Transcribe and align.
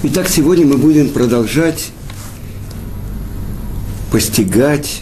Итак, 0.00 0.28
сегодня 0.28 0.64
мы 0.64 0.76
будем 0.76 1.08
продолжать 1.08 1.90
постигать, 4.12 5.00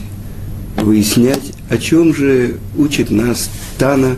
выяснять, 0.78 1.52
о 1.68 1.76
чем 1.76 2.14
же 2.14 2.56
учит 2.78 3.10
нас 3.10 3.50
Тана 3.76 4.16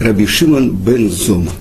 Раби 0.00 0.24
Шимон 0.24 0.74
бен 0.74 1.10
Зома. 1.10 1.52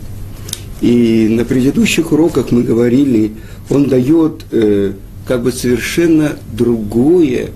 И 0.80 1.28
на 1.30 1.43
предыдущих 1.43 2.14
уроках 2.14 2.54
мы 2.54 2.64
говорили, 2.64 3.34
он 3.70 3.89
дает 3.89 4.46
э, 4.52 4.93
как 5.28 5.43
бы 5.43 5.52
совершенно 5.52 6.38
другое 6.54 7.50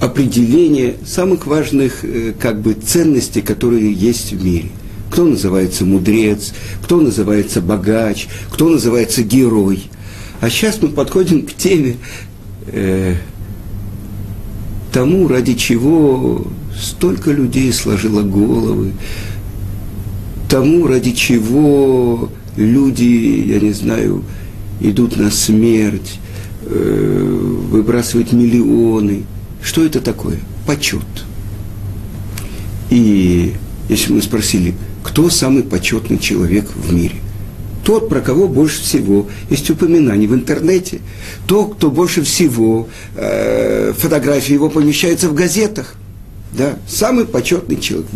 определение 0.00 0.96
самых 1.06 1.46
важных 1.46 2.04
э, 2.04 2.32
как 2.36 2.60
бы 2.60 2.74
ценностей, 2.74 3.42
которые 3.42 3.92
есть 3.92 4.32
в 4.32 4.44
мире– 4.44 4.70
кто 5.14 5.26
называется 5.26 5.84
мудрец, 5.84 6.52
кто 6.82 7.00
называется 7.00 7.60
богач, 7.60 8.26
кто 8.50 8.68
называется 8.68 9.22
герой. 9.22 9.84
А 10.40 10.50
сейчас 10.50 10.82
мы 10.82 10.88
подходим 10.88 11.46
к 11.46 11.54
теме 11.54 11.98
э, 12.66 13.14
тому, 14.92 15.28
ради 15.28 15.54
чего 15.54 16.44
столько 16.76 17.30
людей 17.30 17.72
сложило 17.72 18.22
головы, 18.22 18.90
тому, 20.50 20.88
ради 20.88 21.12
чего 21.12 22.28
люди, 22.56 23.44
я 23.52 23.60
не 23.60 23.72
знаю, 23.72 24.24
идут 24.80 25.16
на 25.16 25.30
смерть, 25.30 26.18
э, 26.62 27.60
выбрасывают 27.70 28.32
миллионы. 28.32 29.22
Что 29.62 29.84
это 29.84 30.00
такое? 30.00 30.40
Почет. 30.66 31.06
И 32.90 33.54
если 33.88 34.12
мы 34.12 34.20
спросили, 34.20 34.74
кто 35.04 35.30
самый 35.30 35.62
почетный 35.62 36.18
человек 36.18 36.66
в 36.74 36.92
мире. 36.92 37.16
Тот, 37.84 38.08
про 38.08 38.22
кого 38.22 38.48
больше 38.48 38.80
всего 38.80 39.28
есть 39.50 39.68
упоминания 39.70 40.26
в 40.26 40.34
интернете. 40.34 41.00
Тот, 41.46 41.74
кто 41.74 41.90
больше 41.90 42.22
всего, 42.22 42.88
э, 43.14 43.92
фотографии 43.96 44.54
его 44.54 44.70
помещаются 44.70 45.28
в 45.28 45.34
газетах. 45.34 45.94
Да? 46.52 46.76
Самый 46.88 47.26
почетный 47.26 47.76
человек, 47.76 48.06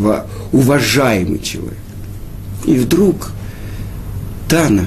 уважаемый 0.53 1.39
человек. 1.41 1.77
И 2.65 2.75
вдруг 2.75 3.33
Тана, 4.49 4.87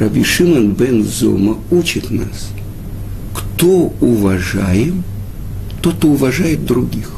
Раби 0.00 0.24
Шимон 0.24 0.72
бен 0.72 1.04
Зума 1.04 1.58
учит 1.70 2.10
нас, 2.10 2.48
кто 3.34 3.92
уважаем, 4.00 5.04
тот, 5.82 5.96
кто 5.96 6.08
уважает 6.08 6.64
других. 6.64 7.10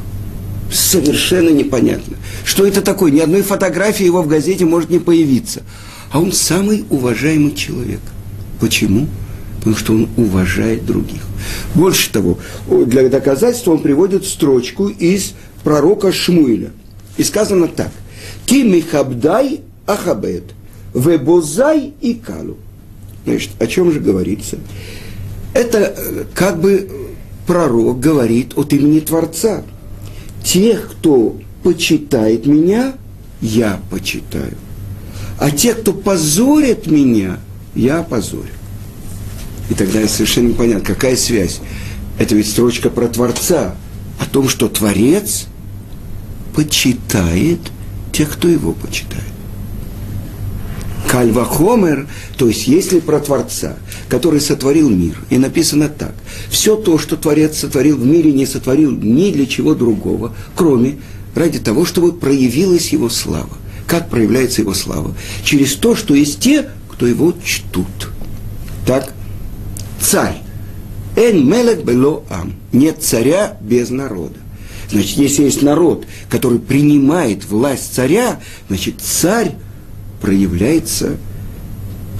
Совершенно 0.71 1.49
непонятно. 1.49 2.16
Что 2.47 2.65
это 2.65 2.81
такое? 2.81 3.11
Ни 3.11 3.19
одной 3.19 3.41
фотографии 3.41 4.05
его 4.05 4.21
в 4.21 4.27
газете 4.27 4.63
может 4.63 4.89
не 4.89 4.99
появиться. 4.99 5.63
А 6.11 6.21
он 6.21 6.31
самый 6.31 6.85
уважаемый 6.89 7.53
человек. 7.53 7.99
Почему? 8.61 9.07
Потому 9.57 9.75
что 9.75 9.93
он 9.93 10.09
уважает 10.15 10.85
других. 10.85 11.23
Больше 11.75 12.09
того, 12.09 12.37
для 12.69 13.09
доказательства 13.09 13.71
он 13.71 13.79
приводит 13.79 14.25
строчку 14.25 14.87
из 14.87 15.33
пророка 15.65 16.13
Шмуиля. 16.13 16.71
И 17.17 17.23
сказано 17.25 17.67
так. 17.67 17.91
Ки 18.45 18.63
михабдай 18.63 19.59
ахабет, 19.85 20.45
вебозай 20.93 21.91
и 21.99 22.13
калу. 22.13 22.55
Значит, 23.25 23.49
о 23.59 23.67
чем 23.67 23.91
же 23.91 23.99
говорится? 23.99 24.57
Это 25.53 25.79
э, 25.79 26.23
как 26.33 26.61
бы 26.61 26.89
пророк 27.45 27.99
говорит 27.99 28.57
от 28.57 28.71
имени 28.71 29.01
Творца. 29.01 29.63
Тех, 30.45 30.91
кто 30.91 31.35
почитает 31.67 32.45
меня, 32.45 32.93
я 33.41 33.81
почитаю. 33.91 34.55
А 35.37 35.51
те, 35.51 35.73
кто 35.73 35.91
позорит 35.91 36.87
меня, 36.87 37.39
я 37.75 38.03
позорю. 38.03 38.53
И 39.69 39.73
тогда 39.73 40.07
совершенно 40.07 40.47
непонятно, 40.47 40.85
какая 40.85 41.17
связь. 41.17 41.59
Это 42.19 42.35
ведь 42.35 42.49
строчка 42.49 42.89
про 42.89 43.09
Творца, 43.09 43.75
о 44.17 44.25
том, 44.27 44.47
что 44.47 44.69
Творец 44.69 45.47
почитает 46.55 47.59
тех, 48.13 48.31
кто 48.31 48.47
его 48.47 48.71
почитает. 48.71 49.25
Кальвахомер, 51.09 52.07
то 52.37 52.47
есть 52.47 52.65
если 52.67 53.01
про 53.01 53.19
Творца, 53.19 53.75
который 54.07 54.39
сотворил 54.39 54.89
мир, 54.89 55.17
и 55.29 55.37
написано 55.37 55.89
так, 55.89 56.13
все 56.49 56.77
то, 56.77 56.97
что 56.97 57.17
Творец 57.17 57.57
сотворил 57.57 57.97
в 57.97 58.05
мире, 58.05 58.31
не 58.31 58.45
сотворил 58.45 58.91
ни 58.91 59.31
для 59.31 59.45
чего 59.45 59.75
другого, 59.75 60.33
кроме 60.55 60.99
ради 61.37 61.59
того, 61.59 61.85
чтобы 61.85 62.13
проявилась 62.13 62.89
его 62.89 63.09
слава. 63.09 63.49
Как 63.85 64.09
проявляется 64.09 64.61
его 64.61 64.73
слава? 64.73 65.15
Через 65.43 65.75
то, 65.75 65.95
что 65.95 66.15
есть 66.15 66.39
те, 66.39 66.69
кто 66.91 67.07
его 67.07 67.33
чтут. 67.43 68.09
Так, 68.85 69.13
царь. 70.01 70.41
Эн 71.15 71.47
мелек 71.47 71.83
бело 71.83 72.23
ам. 72.29 72.53
Нет 72.73 73.03
царя 73.03 73.57
без 73.61 73.89
народа. 73.89 74.35
Значит, 74.91 75.17
если 75.17 75.43
есть 75.43 75.61
народ, 75.61 76.05
который 76.29 76.59
принимает 76.59 77.45
власть 77.45 77.93
царя, 77.93 78.39
значит, 78.67 79.01
царь 79.01 79.55
проявляется 80.21 81.17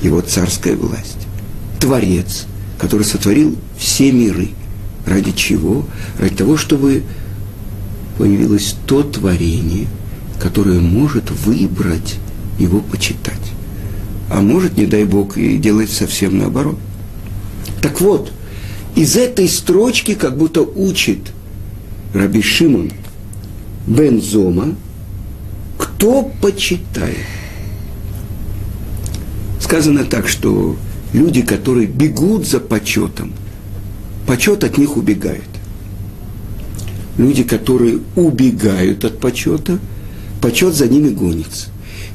его 0.02 0.22
царская 0.22 0.76
власть. 0.76 1.28
Творец, 1.80 2.46
который 2.78 3.04
сотворил 3.04 3.58
все 3.78 4.12
миры. 4.12 4.50
Ради 5.06 5.32
чего? 5.32 5.86
Ради 6.20 6.36
того, 6.36 6.58
чтобы 6.58 7.04
появилось 8.18 8.76
то 8.86 9.04
творение, 9.04 9.88
которое 10.40 10.80
может 10.80 11.32
выбрать 11.32 12.16
его 12.60 12.80
почитать. 12.80 13.36
А 14.30 14.42
может, 14.42 14.78
не 14.78 14.86
дай 14.86 15.06
Бог, 15.06 15.38
и 15.38 15.58
делать 15.58 15.90
совсем 15.90 16.38
наоборот. 16.38 16.78
Так 17.82 18.02
вот, 18.02 18.32
из 18.96 19.16
этой 19.16 19.48
строчки 19.48 20.16
как 20.16 20.38
будто 20.38 20.62
учит 20.62 21.20
Раби 22.14 22.42
Шимон 22.42 22.92
Бен 23.86 24.22
Зома, 24.22 24.76
кто 25.78 26.24
почитает. 26.42 27.16
Сказано 29.62 30.04
так, 30.04 30.28
что 30.28 30.76
люди, 31.14 31.42
которые 31.42 31.88
бегут 31.88 32.48
за 32.48 32.60
почетом, 32.60 33.34
почет 34.26 34.64
от 34.64 34.78
них 34.78 34.98
убегает 34.98 35.57
люди, 37.18 37.44
которые 37.44 38.00
убегают 38.16 39.04
от 39.06 39.20
почета, 39.20 39.80
почет 40.42 40.74
за 40.74 40.88
ними 40.88 41.10
гонится. 41.10 41.68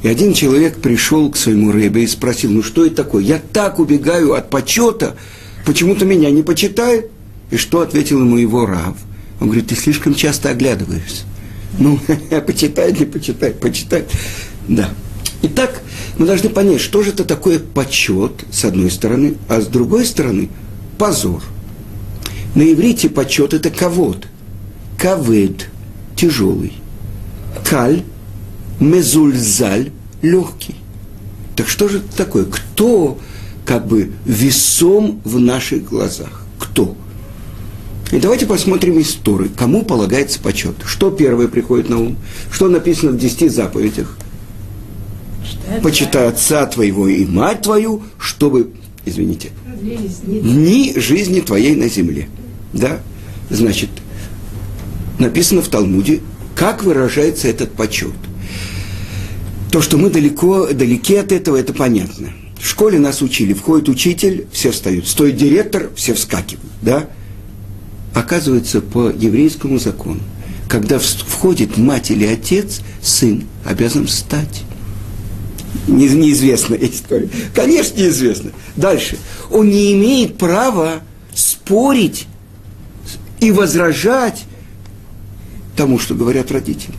И 0.03 0.09
один 0.09 0.33
человек 0.35 0.79
пришел 0.79 1.31
к 1.31 1.37
своему 1.37 1.71
рэбе 1.71 2.05
и 2.05 2.09
спросил, 2.09 2.51
ну 2.51 2.63
что 2.63 2.85
это 2.85 2.97
такое? 2.97 3.23
Я 3.23 3.41
так 3.53 3.79
убегаю 3.79 4.35
от 4.35 4.51
почета, 4.51 5.17
почему-то 5.65 6.05
меня 6.05 6.31
не 6.31 6.43
почитают. 6.43 7.07
И 7.51 7.57
что 7.57 7.81
ответил 7.81 8.21
ему 8.21 8.37
его 8.37 8.67
рав? 8.67 8.97
Он 9.41 9.49
говорит, 9.49 9.69
ты 9.69 9.77
слишком 9.77 10.15
часто 10.15 10.51
оглядываешься. 10.51 11.25
Ну, 11.79 11.99
почитай, 12.47 12.93
не 12.93 13.05
почитай, 13.05 13.53
почитай. 13.53 14.05
Да. 14.69 14.91
Итак, 15.43 15.83
мы 16.19 16.27
должны 16.27 16.49
понять, 16.49 16.81
что 16.81 17.03
же 17.03 17.11
это 17.11 17.25
такое 17.25 17.59
почет, 17.59 18.45
с 18.51 18.65
одной 18.65 18.91
стороны, 18.91 19.35
а 19.49 19.61
с 19.61 19.67
другой 19.67 20.07
стороны, 20.07 20.49
позор. 20.99 21.43
На 22.55 22.63
иврите 22.63 23.09
почет– 23.09 23.55
это 23.55 23.71
кого-то 23.71 24.29
кавед– 25.03 25.69
тяжелый, 26.17 26.75
каль– 27.69 28.05
мезульзаль– 28.81 29.91
легкий. 30.23 30.77
Так 31.57 31.69
что 31.69 31.89
же 31.89 31.99
это 31.99 32.17
такое? 32.17 32.45
Кто 32.45 33.19
как 33.65 33.89
бы 33.89 34.13
весом 34.25 35.21
в 35.25 35.41
наших 35.41 35.85
глазах? 35.85 36.47
Кто? 36.57 36.97
И 38.13 38.21
давайте 38.21 38.47
посмотрим 38.47 39.01
историю, 39.01 39.51
кому 39.57 39.85
полагается 39.85 40.39
почет. 40.39 40.77
Что 40.85 41.11
первое 41.11 41.49
приходит 41.49 41.89
на 41.89 41.99
ум? 41.99 42.17
Что 42.53 42.69
написано 42.69 43.11
в 43.11 43.19
десяти 43.19 43.49
заповедях? 43.49 44.17
Почитай 45.83 46.29
отца 46.29 46.65
твоего 46.67 47.09
и 47.09 47.27
мать 47.27 47.63
твою, 47.63 48.03
чтобы, 48.21 48.71
извините, 49.05 49.51
дни 49.83 50.93
жизни 50.97 51.41
твоей 51.41 51.75
на 51.75 51.89
земле. 51.89 52.29
Да? 52.73 53.01
Значит, 53.51 53.91
написано 55.23 55.63
в 55.63 55.69
Талмуде, 55.69 56.21
как 56.55 56.83
выражается 56.83 57.49
этот 57.49 57.73
почет. 57.73 58.13
То, 59.71 59.81
что 59.81 59.97
мы 59.97 60.11
далеко, 60.11 60.67
далеки 60.69 61.17
от 61.17 61.33
этого, 61.33 61.57
это 61.57 61.73
понятно. 61.73 62.29
В 62.61 62.69
школе 62.69 62.99
нас 62.99 63.23
учили, 63.23 63.55
входит 63.55 63.89
учитель, 63.89 64.47
все 64.53 64.71
встают, 64.71 65.09
стоит 65.09 65.37
директор, 65.37 65.91
все 65.97 66.15
вскакивают, 66.15 66.71
да? 66.83 67.09
Оказывается, 68.15 68.83
по 68.83 69.09
еврейскому 69.09 69.79
закону, 69.79 70.21
когда 70.69 70.99
входит 70.99 71.79
мать 71.79 72.11
или 72.11 72.27
отец, 72.27 72.83
сын 73.01 73.45
обязан 73.65 74.07
встать. 74.07 74.63
Не, 75.89 76.09
неизвестна 76.09 76.75
история. 76.75 77.31
Конечно, 77.55 77.99
неизвестно. 77.99 78.51
Дальше. 78.77 79.17
Он 79.51 79.69
не 79.69 79.93
имеет 79.95 80.37
права 80.37 81.01
спорить 81.35 82.27
и 83.41 83.51
возражать 83.51 84.45
тому, 85.77 85.99
что 85.99 86.15
говорят 86.15 86.51
родители. 86.51 86.95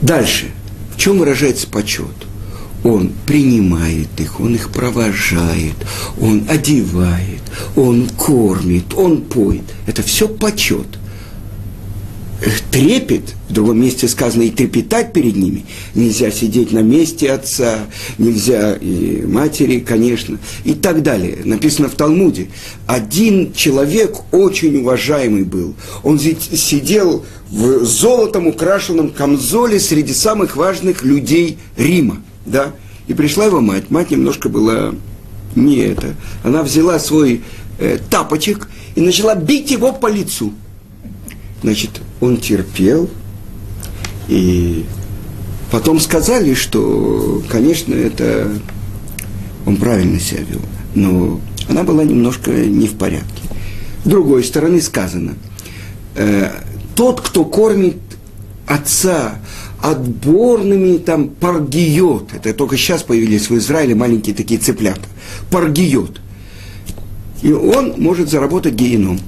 Дальше. 0.00 0.50
В 0.94 0.98
чем 0.98 1.18
выражается 1.18 1.66
почет? 1.66 2.26
он 2.84 3.12
принимает 3.26 4.08
их, 4.18 4.40
он 4.40 4.54
их 4.54 4.70
провожает, 4.70 5.74
он 6.20 6.46
одевает, 6.48 7.40
он 7.76 8.08
кормит, 8.08 8.94
он 8.94 9.22
поет. 9.22 9.64
Это 9.86 10.02
все 10.02 10.28
почет. 10.28 10.98
Трепет, 12.70 13.34
в 13.48 13.52
другом 13.52 13.80
месте 13.80 14.08
сказано, 14.08 14.42
и 14.42 14.50
трепетать 14.50 15.12
перед 15.12 15.36
ними. 15.36 15.64
Нельзя 15.94 16.30
сидеть 16.30 16.72
на 16.72 16.80
месте 16.80 17.30
отца, 17.30 17.78
нельзя 18.18 18.74
и 18.74 19.24
матери, 19.26 19.78
конечно, 19.78 20.38
и 20.64 20.74
так 20.74 21.02
далее. 21.02 21.38
Написано 21.44 21.88
в 21.88 21.94
Талмуде. 21.94 22.48
Один 22.86 23.52
человек 23.52 24.16
очень 24.32 24.76
уважаемый 24.78 25.44
был. 25.44 25.74
Он 26.02 26.18
сидел 26.18 27.24
в 27.50 27.84
золотом 27.84 28.46
украшенном 28.48 29.10
камзоле 29.10 29.78
среди 29.78 30.12
самых 30.12 30.56
важных 30.56 31.04
людей 31.04 31.58
Рима– 31.76 32.22
да, 32.46 32.72
и 33.06 33.14
пришла 33.14 33.46
его 33.46 33.60
мать. 33.60 33.90
Мать 33.90 34.10
немножко 34.10 34.48
была 34.48 34.94
не 35.54 35.76
это. 35.78 36.14
Она 36.42 36.62
взяла 36.62 36.98
свой 36.98 37.42
э, 37.78 37.98
тапочек 38.10 38.68
и 38.94 39.00
начала 39.00 39.34
бить 39.34 39.70
его 39.70 39.92
по 39.92 40.08
лицу. 40.08 40.52
Значит, 41.62 42.00
он 42.20 42.38
терпел, 42.38 43.08
и 44.28 44.84
потом 45.70 46.00
сказали, 46.00 46.54
что, 46.54 47.42
конечно, 47.48 47.94
это 47.94 48.50
он 49.64 49.76
правильно 49.76 50.18
себя 50.18 50.40
вел, 50.42 50.60
но 50.94 51.40
она 51.68 51.84
была 51.84 52.04
немножко 52.04 52.50
не 52.50 52.86
в 52.86 52.94
порядке. 52.94 53.42
С 54.04 54.08
другой 54.08 54.42
стороны 54.42 54.80
сказано, 54.80 55.34
э, 56.16 56.50
тот, 56.96 57.20
кто 57.20 57.44
кормит 57.44 57.96
отца 58.66 59.36
отборными 59.80 60.98
там 60.98 61.28
паргиот. 61.28 62.34
Это 62.34 62.54
только 62.54 62.76
сейчас 62.76 63.02
появились 63.02 63.50
в 63.50 63.56
Израиле 63.56 63.94
маленькие 63.94 64.34
такие 64.34 64.60
цыплята. 64.60 65.02
Паргиот. 65.50 66.20
И 67.42 67.52
он 67.52 67.94
может 67.98 68.30
заработать 68.30 68.74
геном. 68.74 69.18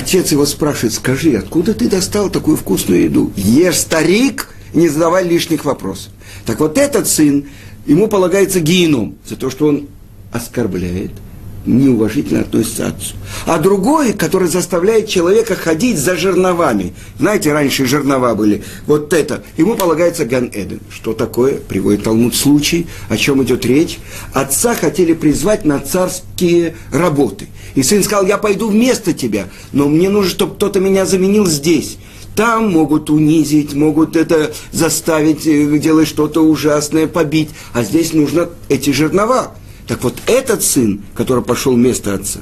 Отец 0.00 0.32
его 0.32 0.46
спрашивает, 0.46 0.94
скажи, 0.94 1.36
откуда 1.36 1.74
ты 1.74 1.86
достал 1.86 2.30
такую 2.30 2.56
вкусную 2.56 3.02
еду? 3.02 3.32
Ешь, 3.36 3.76
старик, 3.80 4.48
не 4.72 4.88
задавай 4.88 5.28
лишних 5.28 5.66
вопросов. 5.66 6.10
Так 6.46 6.60
вот 6.60 6.78
этот 6.78 7.06
сын, 7.06 7.44
ему 7.84 8.08
полагается 8.08 8.60
геном 8.60 9.16
за 9.28 9.36
то, 9.36 9.50
что 9.50 9.66
он 9.66 9.88
оскорбляет– 10.32 11.10
неуважительно 11.66 12.40
относится 12.40 12.88
отцу. 12.88 13.14
А 13.46 13.58
другой, 13.58 14.12
который 14.12 14.48
заставляет 14.48 15.08
человека 15.08 15.54
ходить 15.54 15.98
за 15.98 16.16
жерновами. 16.16 16.94
Знаете, 17.18 17.52
раньше 17.52 17.86
жернова 17.86 18.34
были. 18.34 18.64
Вот 18.86 19.12
это. 19.12 19.42
Ему 19.56 19.74
полагается 19.74 20.24
Ган-Эден. 20.24 20.80
Что 20.90 21.12
такое? 21.12 21.54
Приводит 21.56 22.04
Талмуд 22.04 22.34
случай. 22.34 22.86
О 23.08 23.16
чем 23.16 23.42
идет 23.42 23.66
речь? 23.66 23.98
Отца 24.32 24.74
хотели 24.74 25.12
призвать 25.12 25.64
на 25.64 25.80
царские 25.80 26.76
работы. 26.92 27.48
И 27.74 27.82
сын 27.82 28.02
сказал, 28.02 28.26
я 28.26 28.38
пойду 28.38 28.68
вместо 28.68 29.12
тебя, 29.12 29.48
но 29.72 29.88
мне 29.88 30.08
нужно, 30.08 30.30
чтобы 30.30 30.54
кто-то 30.54 30.80
меня 30.80 31.06
заменил 31.06 31.46
здесь. 31.46 31.98
Там 32.34 32.72
могут 32.72 33.10
унизить, 33.10 33.74
могут 33.74 34.16
это 34.16 34.52
заставить 34.72 35.46
э, 35.46 35.78
делать 35.78 36.08
что-то 36.08 36.42
ужасное, 36.42 37.06
побить. 37.06 37.50
А 37.72 37.82
здесь 37.82 38.12
нужно 38.12 38.48
эти 38.68 38.90
жернова. 38.90 39.52
Так 39.90 40.04
вот, 40.04 40.14
этот 40.28 40.62
сын, 40.62 41.02
который 41.16 41.42
пошел 41.42 41.74
вместо 41.74 42.14
отца, 42.14 42.38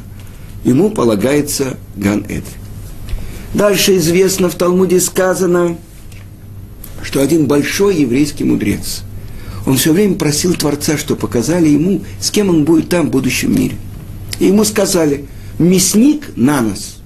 ему 0.65 0.91
полагается 0.91 1.79
ган 1.97 2.19
-эд. 2.19 2.45
Дальше 3.55 3.97
известно, 3.97 4.51
в 4.51 4.55
Талмуде 4.55 5.01
сказано, 5.01 5.79
что 7.03 7.23
один 7.23 7.47
большой 7.47 8.03
еврейский 8.03 8.45
мудрец, 8.45 9.01
он 9.65 9.79
все 9.79 9.95
время 9.95 10.17
просил 10.17 10.53
Творца, 10.57 10.99
что 10.99 11.17
показали 11.17 11.71
ему, 11.71 12.03
с 12.21 12.31
кем 12.31 12.51
он 12.51 12.67
будет 12.67 12.91
там 12.91 13.07
в 13.07 13.11
будущем 13.13 13.57
мире. 13.57 13.77
И 14.41 14.49
ему 14.49 14.63
сказали, 14.67 15.25
мясник 15.59 16.37
на 16.37 16.61
нас. 16.61 16.97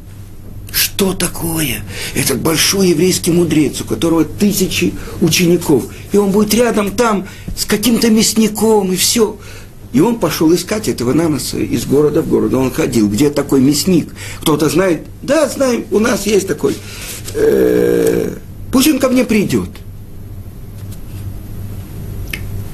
Что 0.73 1.12
такое? 1.12 1.85
Этот 2.17 2.41
большой 2.41 2.89
еврейский 2.89 3.31
мудрец, 3.31 3.81
у 3.81 3.85
которого 3.85 4.25
тысячи 4.25 4.93
учеников, 5.21 5.85
и 6.11 6.17
он 6.17 6.33
будет 6.33 6.53
рядом 6.53 6.91
там 6.91 7.29
с 7.56 7.65
каким-то 7.65 8.11
мясником, 8.11 8.93
и 8.93 8.97
все. 8.97 9.37
И 9.93 10.00
он 10.00 10.19
пошел 10.19 10.55
искать 10.55 10.89
этого 10.89 11.12
наноса 11.12 11.59
из 11.59 11.85
города 11.85 12.23
в 12.23 12.29
город. 12.29 12.55
Он 12.55 12.71
ходил, 12.71 13.09
где 13.09 13.29
такой 13.31 13.61
мясник. 13.61 14.15
Кто-то 14.41 14.69
знает? 14.69 15.03
Да, 15.21 15.49
знаем, 15.49 15.85
у 15.91 15.99
нас 15.99 16.27
есть 16.27 16.49
такой. 16.49 16.75
Э-э- 17.35 18.39
пусть 18.73 18.89
он 18.89 18.99
ко 18.99 19.11
мне 19.11 19.25
придет. 19.25 19.69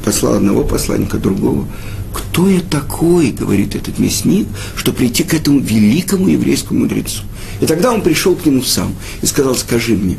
Послал 0.04 0.34
одного 0.34 0.62
посланника, 0.62 1.18
другого. 1.18 1.66
Кто 2.14 2.48
я 2.48 2.60
такой, 2.60 3.32
говорит 3.32 3.74
этот 3.74 3.98
мясник, 3.98 4.46
что 4.76 4.92
прийти 4.92 5.24
к 5.24 5.34
этому 5.34 5.58
великому 5.58 6.28
еврейскому 6.28 6.80
мудрецу? 6.80 7.22
И 7.60 7.66
тогда 7.66 7.92
он 7.92 8.02
пришел 8.02 8.36
к 8.36 8.46
нему 8.46 8.62
сам 8.62 8.94
и 9.22 9.26
сказал, 9.26 9.56
скажи 9.56 9.96
мне, 9.96 10.18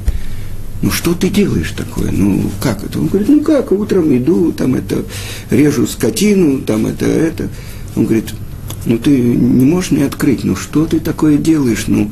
ну 0.81 0.91
что 0.91 1.13
ты 1.13 1.29
делаешь 1.29 1.73
такое? 1.75 2.11
Ну 2.11 2.49
как 2.61 2.83
это? 2.83 2.99
Он 2.99 3.07
говорит, 3.07 3.29
ну 3.29 3.41
как, 3.41 3.71
утром 3.71 4.15
иду, 4.15 4.51
там 4.51 4.75
это, 4.75 5.03
режу 5.49 5.85
скотину, 5.87 6.61
там 6.61 6.85
это, 6.85 7.05
это. 7.05 7.49
Он 7.95 8.05
говорит, 8.05 8.33
ну 8.85 8.97
ты 8.97 9.19
не 9.19 9.65
можешь 9.65 9.91
мне 9.91 10.05
открыть, 10.05 10.43
ну 10.43 10.55
что 10.55 10.85
ты 10.85 10.99
такое 10.99 11.37
делаешь? 11.37 11.85
Ну, 11.87 12.09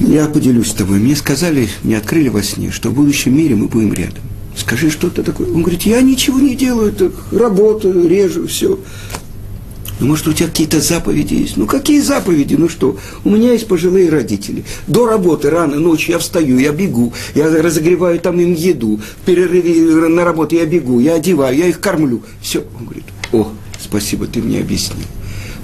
я 0.00 0.26
поделюсь 0.26 0.70
с 0.70 0.74
тобой. 0.74 0.98
Мне 0.98 1.16
сказали, 1.16 1.68
мне 1.82 1.96
открыли 1.96 2.28
во 2.28 2.42
сне, 2.42 2.70
что 2.70 2.90
в 2.90 2.94
будущем 2.94 3.36
мире 3.36 3.56
мы 3.56 3.68
будем 3.68 3.94
рядом. 3.94 4.22
Скажи, 4.56 4.90
что 4.90 5.10
ты 5.10 5.22
такое? 5.22 5.48
Он 5.48 5.62
говорит, 5.62 5.82
я 5.82 6.00
ничего 6.00 6.40
не 6.40 6.54
делаю, 6.54 6.92
так 6.92 7.12
работаю, 7.30 8.08
режу, 8.08 8.46
все. 8.46 8.78
Ну, 9.98 10.08
может, 10.08 10.28
у 10.28 10.32
тебя 10.32 10.48
какие-то 10.48 10.80
заповеди 10.80 11.34
есть? 11.34 11.56
Ну, 11.56 11.66
какие 11.66 12.00
заповеди? 12.00 12.54
Ну 12.54 12.68
что? 12.68 12.98
У 13.24 13.30
меня 13.30 13.52
есть 13.52 13.66
пожилые 13.66 14.10
родители. 14.10 14.64
До 14.86 15.06
работы 15.06 15.48
рано 15.48 15.76
ночью 15.76 16.12
я 16.12 16.18
встаю, 16.18 16.58
я 16.58 16.72
бегу, 16.72 17.14
я 17.34 17.48
разогреваю 17.48 18.20
там 18.20 18.38
им 18.38 18.52
еду, 18.52 19.00
в 19.22 19.24
перерыве 19.24 20.08
на 20.08 20.24
работу 20.24 20.54
я 20.54 20.66
бегу, 20.66 21.00
я 21.00 21.14
одеваю, 21.14 21.56
я 21.56 21.66
их 21.66 21.80
кормлю. 21.80 22.22
Все. 22.42 22.64
Он 22.78 22.84
говорит, 22.84 23.04
о, 23.32 23.48
спасибо, 23.80 24.26
ты 24.26 24.42
мне 24.42 24.60
объяснил. 24.60 25.06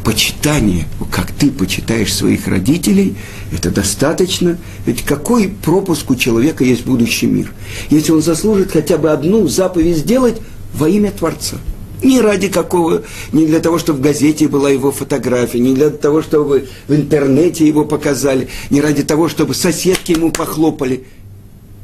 Почитание, 0.02 0.86
как 1.12 1.30
ты 1.30 1.50
почитаешь 1.50 2.12
своих 2.12 2.48
родителей, 2.48 3.14
это 3.52 3.70
достаточно. 3.70 4.58
Ведь 4.86 5.02
какой 5.02 5.48
пропуск 5.48 6.10
у 6.10 6.16
человека 6.16 6.64
есть 6.64 6.84
будущий 6.84 7.26
мир? 7.26 7.52
Если 7.90 8.10
он 8.12 8.22
заслужит 8.22 8.72
хотя 8.72 8.96
бы 8.96 9.10
одну 9.10 9.46
заповедь 9.46 9.98
сделать 9.98 10.40
во 10.72 10.88
имя 10.88 11.10
Творца– 11.12 11.58
не 12.02 12.20
ради 12.20 12.48
какого, 12.48 13.02
не 13.32 13.46
для 13.46 13.60
того, 13.60 13.78
чтобы 13.78 13.98
в 13.98 14.02
газете 14.02 14.48
была 14.48 14.70
его 14.70 14.92
фотография, 14.92 15.60
не 15.60 15.74
для 15.74 15.90
того, 15.90 16.22
чтобы 16.22 16.68
в 16.88 16.94
интернете 16.94 17.66
его 17.66 17.84
показали, 17.84 18.48
не 18.70 18.80
ради 18.80 19.02
того, 19.02 19.28
чтобы 19.28 19.54
соседки 19.54 20.12
ему 20.12 20.30
похлопали. 20.30 21.04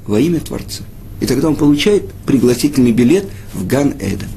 Во 0.06 0.18
имя 0.18 0.40
Творца. 0.40 0.84
И 1.20 1.26
тогда 1.26 1.48
он 1.48 1.56
получает 1.56 2.10
пригласительный 2.24 2.92
билет 2.92 3.26
в 3.52 3.66
Ган-Эден. 3.66 4.28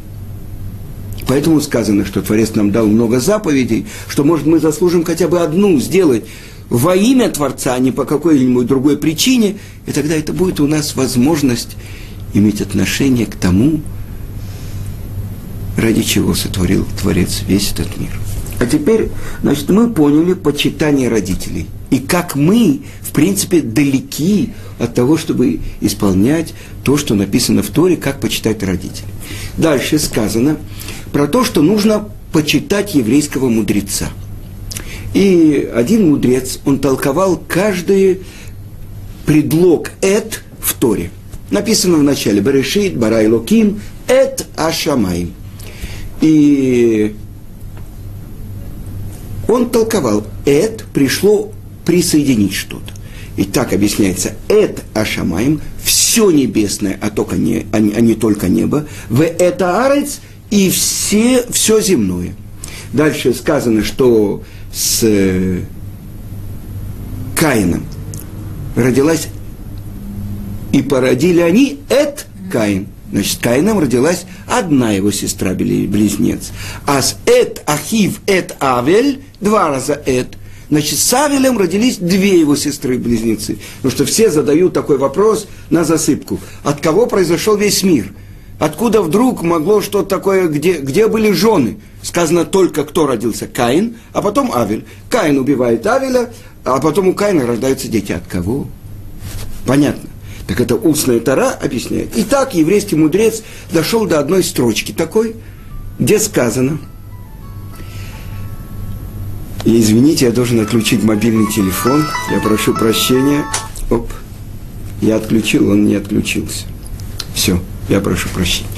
Поэтому 1.27 1.61
сказано, 1.61 2.05
что 2.05 2.21
Творец 2.21 2.55
нам 2.55 2.71
дал 2.71 2.87
много 2.87 3.21
заповедей, 3.21 3.85
что, 4.09 4.25
может, 4.25 4.45
мы 4.45 4.59
заслужим 4.59 5.05
хотя 5.05 5.29
бы 5.29 5.39
одну 5.39 5.79
сделать 5.79 6.25
во 6.69 6.95
имя 6.95 7.29
Творца, 7.29 7.75
а 7.75 7.79
не 7.79 7.91
по 7.91 8.05
какой-нибудь 8.05 8.65
другой 8.65 8.97
причине, 8.97 9.57
и 9.85 9.91
тогда 9.91 10.15
это 10.15 10.33
будет 10.33 10.59
у 10.59 10.67
нас 10.67 10.95
возможность 10.95 11.77
иметь 12.33 12.61
отношение 12.61 13.25
к 13.25 13.35
тому, 13.35 13.81
ради 15.81 16.03
чего 16.03 16.35
сотворил 16.35 16.85
Творец 16.99 17.41
весь 17.47 17.71
этот 17.71 17.97
мир. 17.97 18.11
А 18.59 18.65
теперь, 18.67 19.09
значит, 19.41 19.69
мы 19.69 19.89
поняли 19.89 20.33
почитание 20.33 21.09
родителей. 21.09 21.65
И 21.89 21.97
как 21.97 22.35
мы, 22.35 22.81
в 23.01 23.11
принципе, 23.11 23.61
далеки 23.61 24.51
от 24.77 24.93
того, 24.93 25.17
чтобы 25.17 25.59
исполнять 25.81 26.53
то, 26.83 26.95
что 26.95 27.15
написано 27.15 27.63
в 27.63 27.69
Торе, 27.69 27.97
как 27.97 28.19
почитать 28.19 28.61
родителей. 28.61 29.09
Дальше 29.57 29.97
сказано 29.97 30.57
про 31.11 31.27
то, 31.27 31.43
что 31.43 31.63
нужно 31.63 32.07
почитать 32.31 32.93
еврейского 32.93 33.49
мудреца. 33.49 34.09
И 35.15 35.69
один 35.73 36.09
мудрец, 36.09 36.59
он 36.63 36.79
толковал 36.79 37.41
каждый 37.47 38.21
предлог 39.25 39.91
«эт» 40.01 40.43
в 40.59 40.73
Торе. 40.75 41.09
Написано 41.49 41.97
в 41.97 42.03
начале 42.03 42.41
«Берешит, 42.41 42.95
Барай 42.95 43.27
Локим, 43.27 43.81
эт 44.07 44.45
Ашамаим». 44.55 45.33
И 46.21 47.15
он 49.47 49.69
толковал, 49.69 50.25
это 50.45 50.83
пришло 50.93 51.51
присоединить 51.85 52.53
что-то. 52.53 52.93
И 53.37 53.43
так 53.43 53.73
объясняется, 53.73 54.33
это 54.47 54.81
Ашамаем, 54.93 55.61
все 55.83 56.29
небесное, 56.29 56.97
а, 57.01 57.09
только 57.09 57.37
не, 57.37 57.65
а, 57.71 57.79
не, 57.79 57.93
а 57.93 58.01
не 58.01 58.13
только 58.13 58.47
небо, 58.49 58.85
в 59.09 59.21
это 59.21 59.85
арец 59.85 60.19
и 60.49 60.69
все, 60.69 61.45
все 61.49 61.81
земное. 61.81 62.35
Дальше 62.93 63.33
сказано, 63.33 63.83
что 63.83 64.43
с 64.73 64.99
э, 65.03 65.61
Каином 67.35 67.85
родилась 68.75 69.27
и 70.71 70.81
породили 70.81 71.39
они 71.39 71.79
Эт 71.89 72.27
Каин. 72.51 72.87
Значит, 73.11 73.39
Каином 73.41 73.79
родилась 73.79 74.25
одна 74.51 74.91
его 74.91 75.11
сестра-близнец. 75.11 76.51
А 76.85 77.01
с 77.01 77.17
Эт 77.25 77.63
Ахив 77.65 78.19
Эт 78.27 78.55
Авель, 78.59 79.23
два 79.39 79.69
раза 79.69 80.01
Эт, 80.05 80.37
Значит, 80.69 80.99
с 80.99 81.13
Авелем 81.13 81.57
родились 81.57 81.97
две 81.97 82.39
его 82.39 82.55
сестры-близнецы. 82.55 83.57
Потому 83.77 83.91
что 83.91 84.05
все 84.05 84.31
задают 84.31 84.73
такой 84.73 84.97
вопрос 84.97 85.47
на 85.69 85.83
засыпку. 85.83 86.39
От 86.63 86.79
кого 86.79 87.07
произошел 87.07 87.57
весь 87.57 87.83
мир? 87.83 88.13
Откуда 88.57 89.01
вдруг 89.01 89.41
могло 89.41 89.81
что-то 89.81 90.07
такое, 90.07 90.47
где, 90.47 90.77
где 90.77 91.07
были 91.07 91.33
жены? 91.33 91.79
Сказано 92.01 92.45
только, 92.45 92.85
кто 92.85 93.05
родился, 93.05 93.47
Каин, 93.47 93.97
а 94.13 94.21
потом 94.21 94.53
Авель. 94.53 94.85
Каин 95.09 95.39
убивает 95.39 95.85
Авеля, 95.85 96.31
а 96.63 96.79
потом 96.79 97.09
у 97.09 97.13
Каина 97.13 97.45
рождаются 97.45 97.89
дети. 97.89 98.13
От 98.13 98.25
кого? 98.27 98.67
Понятно. 99.65 100.10
Так 100.51 100.59
это 100.59 100.75
устная 100.75 101.21
тара 101.21 101.51
объясняет. 101.51 102.09
Итак, 102.15 102.53
еврейский 102.53 102.97
мудрец 102.97 103.41
дошел 103.71 104.05
до 104.05 104.19
одной 104.19 104.43
строчки 104.43 104.91
такой, 104.91 105.37
где 105.97 106.19
сказано– 106.19 106.77
и 109.63 109.79
извините, 109.79 110.25
я 110.25 110.31
должен 110.31 110.59
отключить 110.59 111.03
мобильный 111.03 111.51
телефон. 111.51 112.03
Я 112.31 112.39
прошу 112.39 112.73
прощения. 112.73 113.45
Оп. 113.89 114.11
Я 115.01 115.17
отключил, 115.17 115.69
он 115.69 115.85
не 115.85 115.95
отключился. 115.95 116.65
Все, 117.35 117.61
я 117.87 117.99
прошу 117.99 118.29
прощения. 118.29 118.69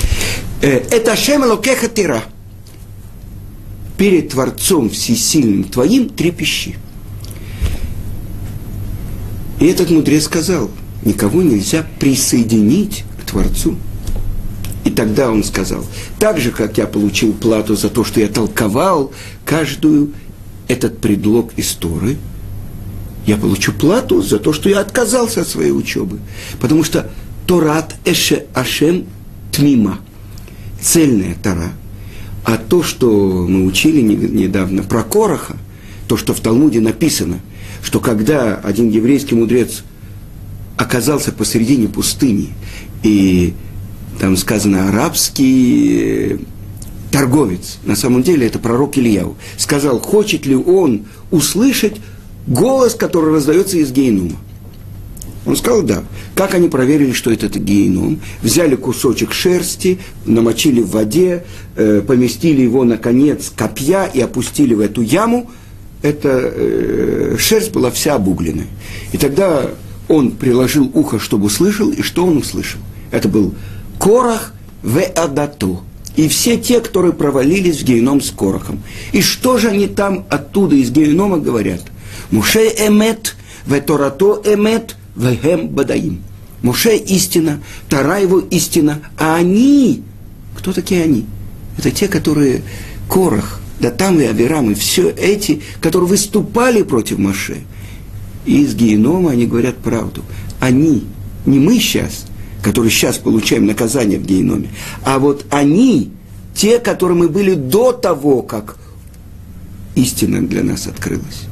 Э, 0.61 0.79
это 0.91 1.15
Шем 1.15 1.43
Локеха 1.43 1.87
Тира. 1.87 2.23
Перед 3.97 4.29
Творцом 4.29 4.89
Всесильным 4.89 5.63
Твоим 5.63 6.09
трепещи. 6.09 6.75
И 9.61 9.65
этот 9.65 9.89
мудрец 9.89 10.25
сказал, 10.25 10.69
никого 11.05 11.41
нельзя 11.41 11.85
присоединить 11.99 13.03
к 13.21 13.29
Творцу. 13.29 13.75
И 14.83 14.89
тогда 14.89 15.31
он 15.31 15.43
сказал, 15.43 15.85
так 16.19 16.39
же, 16.39 16.51
как 16.51 16.77
я 16.77 16.87
получил 16.87 17.33
плату 17.33 17.75
за 17.75 17.89
то, 17.89 18.03
что 18.03 18.19
я 18.19 18.27
толковал 18.27 19.11
каждую 19.45 20.11
этот 20.67 20.99
предлог 20.99 21.53
из 21.55 21.71
Торы, 21.73 22.17
я 23.25 23.37
получу 23.37 23.71
плату 23.71 24.21
за 24.21 24.39
то, 24.39 24.51
что 24.51 24.69
я 24.69 24.81
отказался 24.81 25.41
от 25.41 25.47
своей 25.47 25.71
учебы. 25.71 26.19
Потому 26.59 26.83
что 26.83 27.09
Торат 27.47 27.95
Эше 28.03 28.45
Ашем 28.53 29.05
Тмима. 29.51 29.99
Цельная 30.81 31.35
Тора. 31.41 31.71
А 32.43 32.57
то, 32.57 32.83
что 32.83 33.45
мы 33.47 33.65
учили 33.65 34.01
недавно 34.01 34.83
про 34.83 35.03
Короха, 35.03 35.55
то, 36.09 36.17
что 36.17 36.33
в 36.33 36.41
Талмуде 36.41 36.81
написано, 36.81 37.39
что 37.81 38.01
когда 38.01 38.55
один 38.55 38.89
еврейский 38.89 39.35
мудрец 39.35 39.83
оказался 40.83 41.31
посередине 41.31 41.87
пустыни, 41.87 42.53
и 43.01 43.53
там 44.19 44.37
сказано 44.37 44.89
арабский 44.89 46.39
торговец, 47.11 47.77
на 47.83 47.95
самом 47.95 48.23
деле 48.23 48.47
это 48.47 48.59
пророк 48.59 48.97
Ильяу, 48.97 49.35
сказал, 49.57 49.99
хочет 49.99 50.45
ли 50.45 50.55
он 50.55 51.05
услышать 51.31 51.95
голос, 52.47 52.95
который 52.95 53.33
раздается 53.33 53.77
из 53.77 53.91
гейнума. 53.91 54.37
Он 55.45 55.57
сказал, 55.57 55.83
да. 55.83 56.03
Как 56.35 56.55
они 56.55 56.69
проверили, 56.69 57.11
что 57.11 57.31
это 57.31 57.47
гейном? 57.59 58.21
Взяли 58.41 58.75
кусочек 58.75 59.33
шерсти, 59.33 59.99
намочили 60.25 60.81
в 60.81 60.91
воде, 60.91 61.43
э, 61.75 62.01
поместили 62.05 62.61
его 62.61 62.85
на 62.85 62.97
конец 62.97 63.51
копья 63.55 64.05
и 64.05 64.21
опустили 64.21 64.73
в 64.73 64.79
эту 64.79 65.01
яму. 65.01 65.51
Эта 66.01 66.29
э, 66.29 67.35
шерсть 67.37 67.73
была 67.73 67.91
вся 67.91 68.15
обугленная. 68.15 68.67
И 69.11 69.17
тогда 69.17 69.69
он 70.07 70.31
приложил 70.31 70.89
ухо, 70.93 71.19
чтобы 71.19 71.45
услышал, 71.45 71.89
и 71.89 72.01
что 72.01 72.25
он 72.25 72.37
услышал? 72.37 72.79
Это 73.11 73.27
был 73.27 73.53
Корах 73.99 74.53
в 74.81 74.99
Адату 75.15 75.83
и 76.15 76.27
все 76.27 76.57
те, 76.57 76.79
которые 76.79 77.13
провалились 77.13 77.81
в 77.81 77.85
геном 77.85 78.21
с 78.21 78.29
Корохом. 78.31 78.83
И 79.11 79.21
что 79.21 79.57
же 79.57 79.69
они 79.69 79.87
там 79.87 80.25
оттуда, 80.29 80.75
из 80.75 80.91
генома, 80.91 81.37
говорят? 81.37 81.81
Муше 82.31 82.59
эмет, 82.59 83.35
веторато 83.65 84.41
эмет, 84.45 84.95
вехем 85.15 85.69
бадаим. 85.69 86.23
Муше 86.61 86.95
истина, 86.95 87.61
Тара 87.89 88.19
его 88.19 88.39
истина, 88.39 89.01
а 89.17 89.35
они, 89.35 90.03
кто 90.55 90.71
такие 90.71 91.03
они? 91.03 91.25
Это 91.77 91.91
те, 91.91 92.07
которые 92.07 92.61
Корох, 93.09 93.59
да 93.79 93.89
там 93.89 94.19
и 94.19 94.25
Авирам, 94.25 94.71
и 94.71 94.75
все 94.75 95.09
эти, 95.09 95.61
которые 95.81 96.09
выступали 96.09 96.83
против 96.83 97.17
Моше. 97.17 97.63
Из 98.45 98.75
генома 98.75 99.31
они 99.31 99.45
говорят 99.45 99.77
правду. 99.77 100.23
Они, 100.59 101.05
не 101.45 101.59
мы 101.59 101.79
сейчас– 101.79 102.25
которые 102.63 102.91
сейчас 102.91 103.17
получаем 103.17 103.65
наказание 103.65 104.17
в 104.17 104.25
геноме, 104.25 104.69
а 105.03 105.19
вот 105.19 105.45
они, 105.51 106.11
те, 106.55 106.79
которые 106.79 107.17
мы 107.17 107.27
были 107.27 107.53
до 107.53 107.91
того, 107.91 108.41
как 108.41 108.77
истина 109.95 110.41
для 110.47 110.63
нас 110.63 110.87
открылась. 110.87 111.43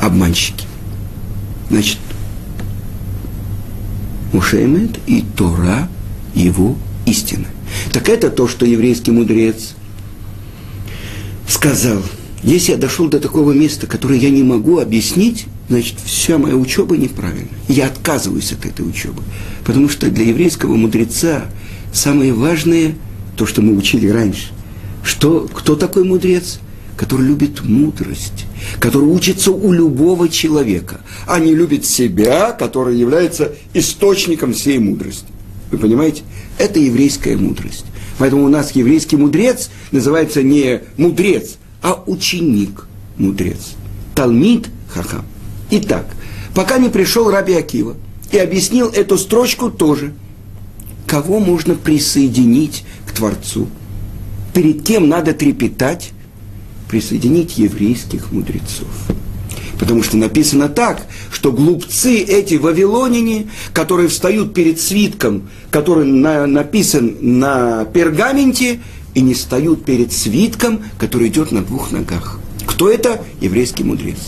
Обманщики. 0.00 0.66
Значит, 1.68 1.98
Мушемет 4.32 4.98
и 5.06 5.22
Тора 5.36 5.88
его 6.34 6.76
истина. 7.04 7.46
Так 7.92 8.08
это 8.08 8.30
то, 8.30 8.48
что 8.48 8.64
еврейский 8.64 9.10
мудрец 9.10 9.74
сказал. 11.46 12.02
Если 12.42 12.72
я 12.72 12.78
дошел 12.78 13.08
до 13.08 13.20
такого 13.20 13.52
места, 13.52 13.86
которое 13.86 14.18
я 14.18 14.30
не 14.30 14.42
могу 14.42 14.78
объяснить, 14.78 15.46
значит, 15.68 15.96
вся 16.04 16.38
моя 16.38 16.56
учеба 16.56 16.96
неправильна. 16.96 17.48
Я 17.68 17.86
отказываюсь 17.86 18.52
от 18.52 18.66
этой 18.66 18.86
учебы. 18.86 19.22
Потому 19.64 19.88
что 19.88 20.10
для 20.10 20.24
еврейского 20.24 20.74
мудреца 20.74 21.46
самое 21.92 22.32
важное, 22.32 22.96
то, 23.36 23.46
что 23.46 23.62
мы 23.62 23.76
учили 23.76 24.08
раньше, 24.08 24.48
что, 25.04 25.48
кто 25.52 25.76
такой 25.76 26.04
мудрец? 26.04 26.58
Который 26.96 27.26
любит 27.26 27.64
мудрость, 27.64 28.46
который 28.78 29.08
учится 29.08 29.50
у 29.50 29.72
любого 29.72 30.28
человека, 30.28 31.00
а 31.26 31.40
не 31.40 31.54
любит 31.54 31.86
себя, 31.86 32.52
который 32.52 32.98
является 32.98 33.54
источником 33.72 34.52
всей 34.52 34.78
мудрости. 34.78 35.26
Вы 35.70 35.78
понимаете? 35.78 36.22
Это 36.58 36.78
еврейская 36.78 37.36
мудрость. 37.36 37.86
Поэтому 38.18 38.44
у 38.44 38.48
нас 38.48 38.72
еврейский 38.72 39.16
мудрец 39.16 39.70
называется 39.90 40.42
не 40.42 40.82
мудрец, 40.96 41.56
а 41.82 42.02
ученик 42.06 42.86
мудрец. 43.18 43.74
Талмид 44.14 44.70
хахам. 44.88 45.24
Итак, 45.70 46.06
пока 46.54 46.78
не 46.78 46.88
пришел 46.88 47.30
Раби 47.30 47.54
Акива 47.54 47.96
и 48.30 48.38
объяснил 48.38 48.88
эту 48.88 49.18
строчку 49.18 49.70
тоже. 49.70 50.12
Кого 51.06 51.40
можно 51.40 51.74
присоединить 51.74 52.84
к 53.06 53.12
Творцу? 53.12 53.68
Перед 54.54 54.82
кем 54.82 55.08
надо 55.08 55.34
трепетать? 55.34 56.12
Присоединить 56.88 57.58
еврейских 57.58 58.32
мудрецов. 58.32 58.88
Потому 59.78 60.02
что 60.02 60.16
написано 60.16 60.68
так, 60.68 61.06
что 61.32 61.52
глупцы 61.52 62.18
эти 62.18 62.54
вавилонине, 62.54 63.50
которые 63.74 64.08
встают 64.08 64.54
перед 64.54 64.80
свитком, 64.80 65.48
который 65.70 66.06
на, 66.06 66.46
написан 66.46 67.16
на 67.20 67.84
пергаменте, 67.86 68.80
и 69.14 69.20
не 69.20 69.34
встают 69.34 69.84
перед 69.84 70.12
свитком, 70.12 70.82
который 70.98 71.28
идет 71.28 71.52
на 71.52 71.62
двух 71.62 71.92
ногах. 71.92 72.38
Кто 72.66 72.90
это? 72.90 73.22
Еврейский 73.40 73.84
мудрец. 73.84 74.18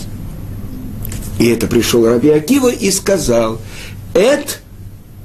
И 1.38 1.46
это 1.46 1.66
пришел 1.66 2.06
Раби 2.06 2.28
Акива 2.28 2.72
и 2.72 2.90
сказал, 2.90 3.60
«Эт 4.14 4.60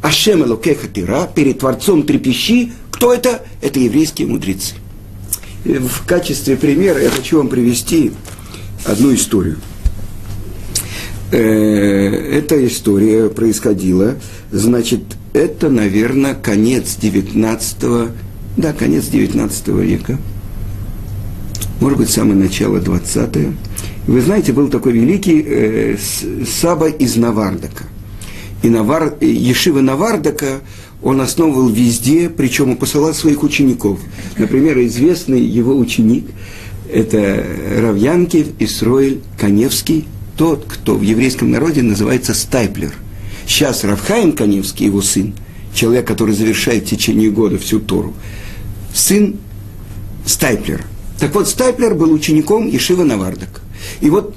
Ашем 0.02 0.44
Элокеха 0.44 0.88
Тира, 0.88 1.30
перед 1.34 1.60
Творцом 1.60 2.04
трепещи». 2.04 2.72
Кто 3.00 3.14
это? 3.14 3.44
Это 3.62 3.80
еврейские 3.80 4.28
мудрецы. 4.28 4.76
И 5.64 5.74
в 5.74 6.06
качестве 6.06 6.58
примера 6.58 7.02
я 7.02 7.10
хочу 7.10 7.38
вам 7.38 7.48
привести 7.48 8.12
одну 8.86 9.14
историю. 9.14 9.58
Э, 11.32 11.38
эта 11.38 12.66
история 12.68 13.30
происходила, 13.30 14.16
значит, 14.52 15.02
это, 15.32 15.70
наверное, 15.70 16.34
конец 16.34 16.98
19 17.00 18.12
да, 18.58 18.74
конец 18.74 19.08
19 19.08 19.68
века, 19.68 20.18
может 21.80 21.98
быть, 21.98 22.10
самое 22.10 22.36
начало 22.36 22.80
20 22.80 23.36
-е. 23.36 23.54
Вы 24.08 24.22
знаете, 24.22 24.54
был 24.54 24.70
такой 24.70 24.94
великий 24.94 25.44
э, 25.46 25.98
Саба 26.46 26.88
из 26.88 27.16
Навардака. 27.16 27.86
И 28.64 28.70
Навар, 28.70 29.16
Ешива 29.22 29.82
Навардака 29.82 30.60
он 31.02 31.22
основывал 31.22 31.70
везде, 31.70 32.30
причем 32.30 32.72
он 32.72 32.78
посылал 32.78 33.14
своих 33.14 33.44
учеников. 33.44 34.00
Например, 34.38 34.78
известный 34.80 35.42
его 35.42 35.78
ученик, 35.78 36.26
это 36.92 37.46
Равьянкев 37.78 38.48
Исроиль 38.60 39.22
Коневский, 39.40 40.06
тот, 40.38 40.66
кто 40.68 40.96
в 40.96 41.02
еврейском 41.02 41.52
народе 41.52 41.84
называется 41.84 42.34
Стайплер. 42.34 42.94
Сейчас 43.46 43.84
Равхаим 43.84 44.34
Коневский, 44.34 44.88
его 44.88 45.02
сын, 45.02 45.34
человек, 45.74 46.08
который 46.08 46.34
завершает 46.34 46.86
в 46.86 46.90
течение 46.90 47.30
года 47.30 47.58
всю 47.58 47.80
Тору, 47.80 48.14
сын 48.94 49.36
Стайплера. 50.26 50.84
Так 51.20 51.34
вот, 51.36 51.48
Стайплер 51.48 51.96
был 51.96 52.12
учеником 52.12 52.68
Ешива 52.68 53.04
Навардака. 53.04 53.62
И 54.02 54.10
вот 54.10 54.36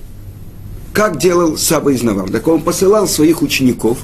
как 0.92 1.18
делал 1.18 1.56
Саба 1.56 1.92
из 1.92 2.02
Навардака? 2.02 2.48
Он 2.50 2.62
посылал 2.62 3.08
своих 3.08 3.42
учеников. 3.42 3.98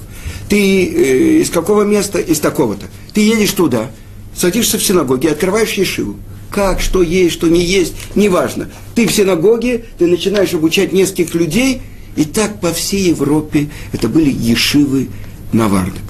Ты 0.48 0.86
э, 0.86 1.40
из 1.42 1.50
какого 1.50 1.82
места? 1.82 2.18
Из 2.18 2.40
такого-то. 2.40 2.86
Ты 3.12 3.20
едешь 3.20 3.52
туда, 3.52 3.90
садишься 4.34 4.78
в 4.78 4.82
синагоге, 4.82 5.30
открываешь 5.30 5.72
ешиву. 5.74 6.16
Как, 6.50 6.80
что 6.80 7.02
есть, 7.02 7.34
что 7.34 7.48
не 7.48 7.62
есть, 7.62 7.92
неважно. 8.14 8.70
Ты 8.94 9.06
в 9.06 9.12
синагоге, 9.12 9.84
ты 9.98 10.06
начинаешь 10.06 10.54
обучать 10.54 10.92
нескольких 10.92 11.34
людей, 11.34 11.82
и 12.16 12.24
так 12.24 12.60
по 12.60 12.72
всей 12.72 13.10
Европе 13.10 13.68
это 13.92 14.08
были 14.08 14.30
ешивы 14.30 15.08
Навардак. 15.52 16.07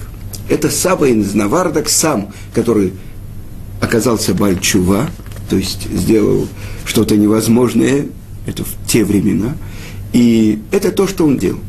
Это 0.49 0.69
Саба 0.69 1.07
из 1.07 1.33
Навардак 1.33 1.89
сам, 1.89 2.33
который 2.53 2.93
оказался 3.79 4.33
Бальчува, 4.33 5.09
то 5.49 5.55
есть 5.55 5.87
сделал 5.91 6.47
что-то 6.85 7.15
невозможное, 7.15 8.07
это 8.45 8.63
в 8.63 8.69
те 8.87 9.05
времена, 9.05 9.55
и 10.11 10.59
это 10.71 10.91
то, 10.91 11.07
что 11.07 11.25
он 11.25 11.37
делал. 11.37 11.59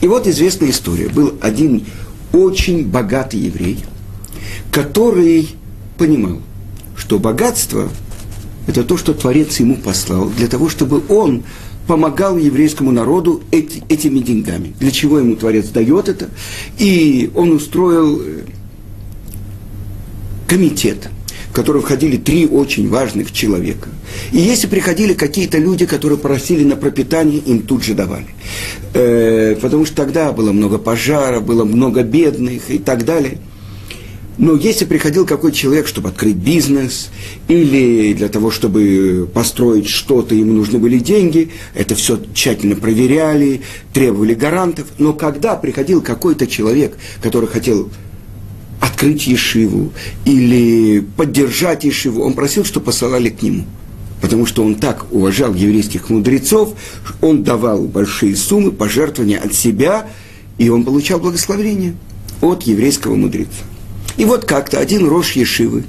И 0.00 0.08
вот 0.08 0.26
известная 0.26 0.70
история. 0.70 1.08
Был 1.08 1.34
один 1.40 1.84
очень 2.32 2.86
богатый 2.86 3.40
еврей, 3.40 3.84
который 4.70 5.50
понимал, 5.98 6.40
что 6.96 7.18
богатство– 7.18 7.88
это 8.66 8.84
то, 8.84 8.96
что 8.96 9.12
Творец 9.12 9.58
ему 9.60 9.76
послал, 9.76 10.30
для 10.30 10.46
того, 10.46 10.68
чтобы 10.68 11.02
он 11.08 11.42
помогал 11.86 12.36
еврейскому 12.36 12.92
народу 12.92 13.42
эти, 13.50 13.82
этими 13.88 14.20
деньгами. 14.20 14.74
Для 14.78 14.90
чего 14.90 15.18
ему 15.18 15.36
Творец 15.36 15.68
дает 15.68 16.08
это? 16.08 16.28
И 16.78 17.30
он 17.34 17.52
устроил 17.52 18.20
э, 18.22 18.42
комитет– 20.46 21.08
в 21.52 21.54
который 21.54 21.82
входили 21.82 22.16
три 22.16 22.46
очень 22.46 22.88
важных 22.88 23.30
человека. 23.30 23.90
И 24.32 24.38
если 24.38 24.66
приходили 24.68 25.12
какие-то 25.12 25.58
люди, 25.58 25.84
которые 25.84 26.18
просили 26.18 26.64
на 26.64 26.76
пропитание, 26.76 27.40
им 27.40 27.60
тут 27.60 27.84
же 27.84 27.92
давали. 27.92 28.28
Э, 28.94 29.54
потому 29.60 29.84
что 29.84 29.94
тогда 29.96 30.32
было 30.32 30.52
много 30.52 30.78
пожаров, 30.78 31.44
было 31.44 31.64
много 31.64 32.04
бедных 32.04 32.70
и 32.70 32.78
так 32.78 33.04
далее. 33.04 33.36
Но 34.38 34.54
если 34.56 34.86
приходил 34.86 35.26
какой 35.26 35.52
человек, 35.52 35.86
чтобы 35.86 36.08
открыть 36.08 36.36
бизнес, 36.36 37.10
или 37.48 38.14
для 38.14 38.28
того, 38.28 38.50
чтобы 38.50 39.28
построить 39.32 39.88
что-то, 39.88 40.34
ему 40.34 40.54
нужны 40.54 40.78
были 40.78 40.98
деньги, 40.98 41.50
это 41.74 41.94
все 41.94 42.18
тщательно 42.32 42.74
проверяли, 42.76 43.60
требовали 43.92 44.34
гарантов. 44.34 44.86
Но 44.98 45.12
когда 45.12 45.56
приходил 45.56 46.00
какой-то 46.00 46.46
человек, 46.46 46.96
который 47.20 47.48
хотел 47.48 47.90
открыть 48.80 49.26
Ешиву 49.26 49.92
или 50.24 51.00
поддержать 51.00 51.84
Ешиву, 51.84 52.22
он 52.22 52.32
просил, 52.32 52.64
чтобы 52.64 52.86
посылали 52.86 53.28
к 53.28 53.42
нему. 53.42 53.64
Потому 54.22 54.46
что 54.46 54.64
он 54.64 54.76
так 54.76 55.06
уважал 55.12 55.52
еврейских 55.52 56.08
мудрецов, 56.08 56.74
он 57.20 57.42
давал 57.42 57.82
большие 57.82 58.34
суммы, 58.36 58.70
пожертвования 58.70 59.38
от 59.38 59.52
себя, 59.52 60.08
и 60.58 60.68
он 60.68 60.84
получал 60.84 61.20
благословение 61.20 61.96
от 62.40 62.62
еврейского 62.62 63.14
мудреца. 63.14 63.64
И 64.16 64.24
вот 64.24 64.44
как-то 64.44 64.78
один 64.78 65.08
рожь 65.08 65.32
Ешивы, 65.32 65.84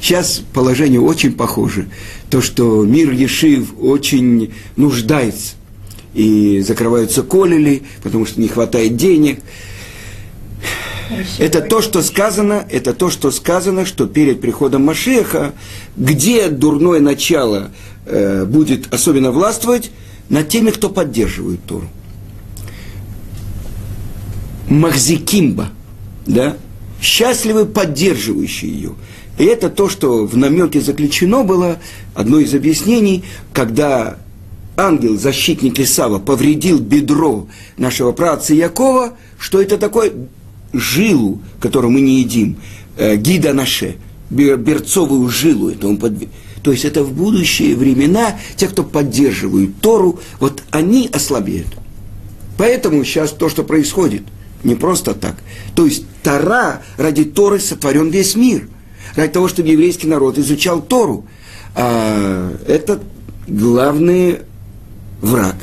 сейчас 0.00 0.42
положение 0.52 1.00
очень 1.00 1.32
похоже, 1.32 1.88
то, 2.30 2.40
что 2.40 2.84
мир 2.84 3.12
Ешив 3.12 3.74
очень 3.80 4.52
нуждается, 4.76 5.54
и 6.14 6.60
закрываются 6.60 7.22
колели, 7.22 7.82
потому 8.02 8.26
что 8.26 8.40
не 8.40 8.48
хватает 8.48 8.96
денег– 8.96 9.40
это 11.38 11.60
то, 11.60 11.80
что 11.80 12.02
сказано, 12.02 12.66
это 12.70 12.92
то, 12.92 13.10
что 13.10 13.30
сказано, 13.30 13.86
что 13.86 14.06
перед 14.06 14.40
приходом 14.40 14.84
Машеха, 14.84 15.52
где 15.96 16.48
дурное 16.48 17.00
начало 17.00 17.70
э, 18.06 18.44
будет 18.44 18.92
особенно 18.92 19.30
властвовать, 19.30 19.90
над 20.28 20.48
теми, 20.48 20.70
кто 20.70 20.90
поддерживает 20.90 21.60
Тору. 21.64 21.88
Махзикимба, 24.68 25.70
да, 26.26 26.56
счастливы 27.00 27.66
поддерживающие 27.66 28.70
ее. 28.70 28.94
И 29.38 29.44
это 29.44 29.70
то, 29.70 29.88
что 29.88 30.26
в 30.26 30.36
намеке 30.36 30.80
заключено 30.80 31.44
было, 31.44 31.78
одно 32.14 32.40
из 32.40 32.54
объяснений, 32.54 33.24
когда 33.52 34.18
ангел, 34.76 35.16
защитник 35.16 35.78
Исава, 35.78 36.18
повредил 36.18 36.78
бедро 36.78 37.46
нашего 37.76 38.12
праца 38.12 38.54
Якова, 38.54 39.14
что 39.38 39.60
это 39.60 39.78
такое 39.78 40.12
жилу, 40.72 41.40
которую 41.60 41.92
мы 41.92 42.00
не 42.00 42.20
едим, 42.20 42.56
э, 42.96 43.16
гида 43.16 43.52
наше, 43.52 43.96
берцовую 44.30 45.28
жилу, 45.28 45.70
это 45.70 45.88
он 45.88 45.96
под... 45.96 46.14
То 46.62 46.72
есть 46.72 46.84
это 46.84 47.02
в 47.02 47.12
будущие 47.12 47.76
времена 47.76 48.36
те, 48.56 48.66
кто 48.68 48.82
поддерживают 48.82 49.80
Тору, 49.80 50.18
вот 50.40 50.62
они 50.70 51.08
ослабеют. 51.12 51.68
Поэтому 52.58 53.04
сейчас 53.04 53.30
то, 53.30 53.48
что 53.48 53.62
происходит, 53.62 54.22
не 54.64 54.74
просто 54.74 55.14
так. 55.14 55.36
То 55.74 55.86
есть 55.86 56.04
Тора, 56.22 56.82
ради 56.96 57.24
Торы 57.24 57.60
сотворен 57.60 58.10
весь 58.10 58.34
мир. 58.34 58.68
Ради 59.14 59.32
того, 59.32 59.48
чтобы 59.48 59.68
еврейский 59.68 60.06
народ 60.06 60.38
изучал 60.38 60.80
Тору. 60.80 61.24
А 61.74 62.52
это 62.66 63.00
главный 63.46 64.40
враг. 65.20 65.56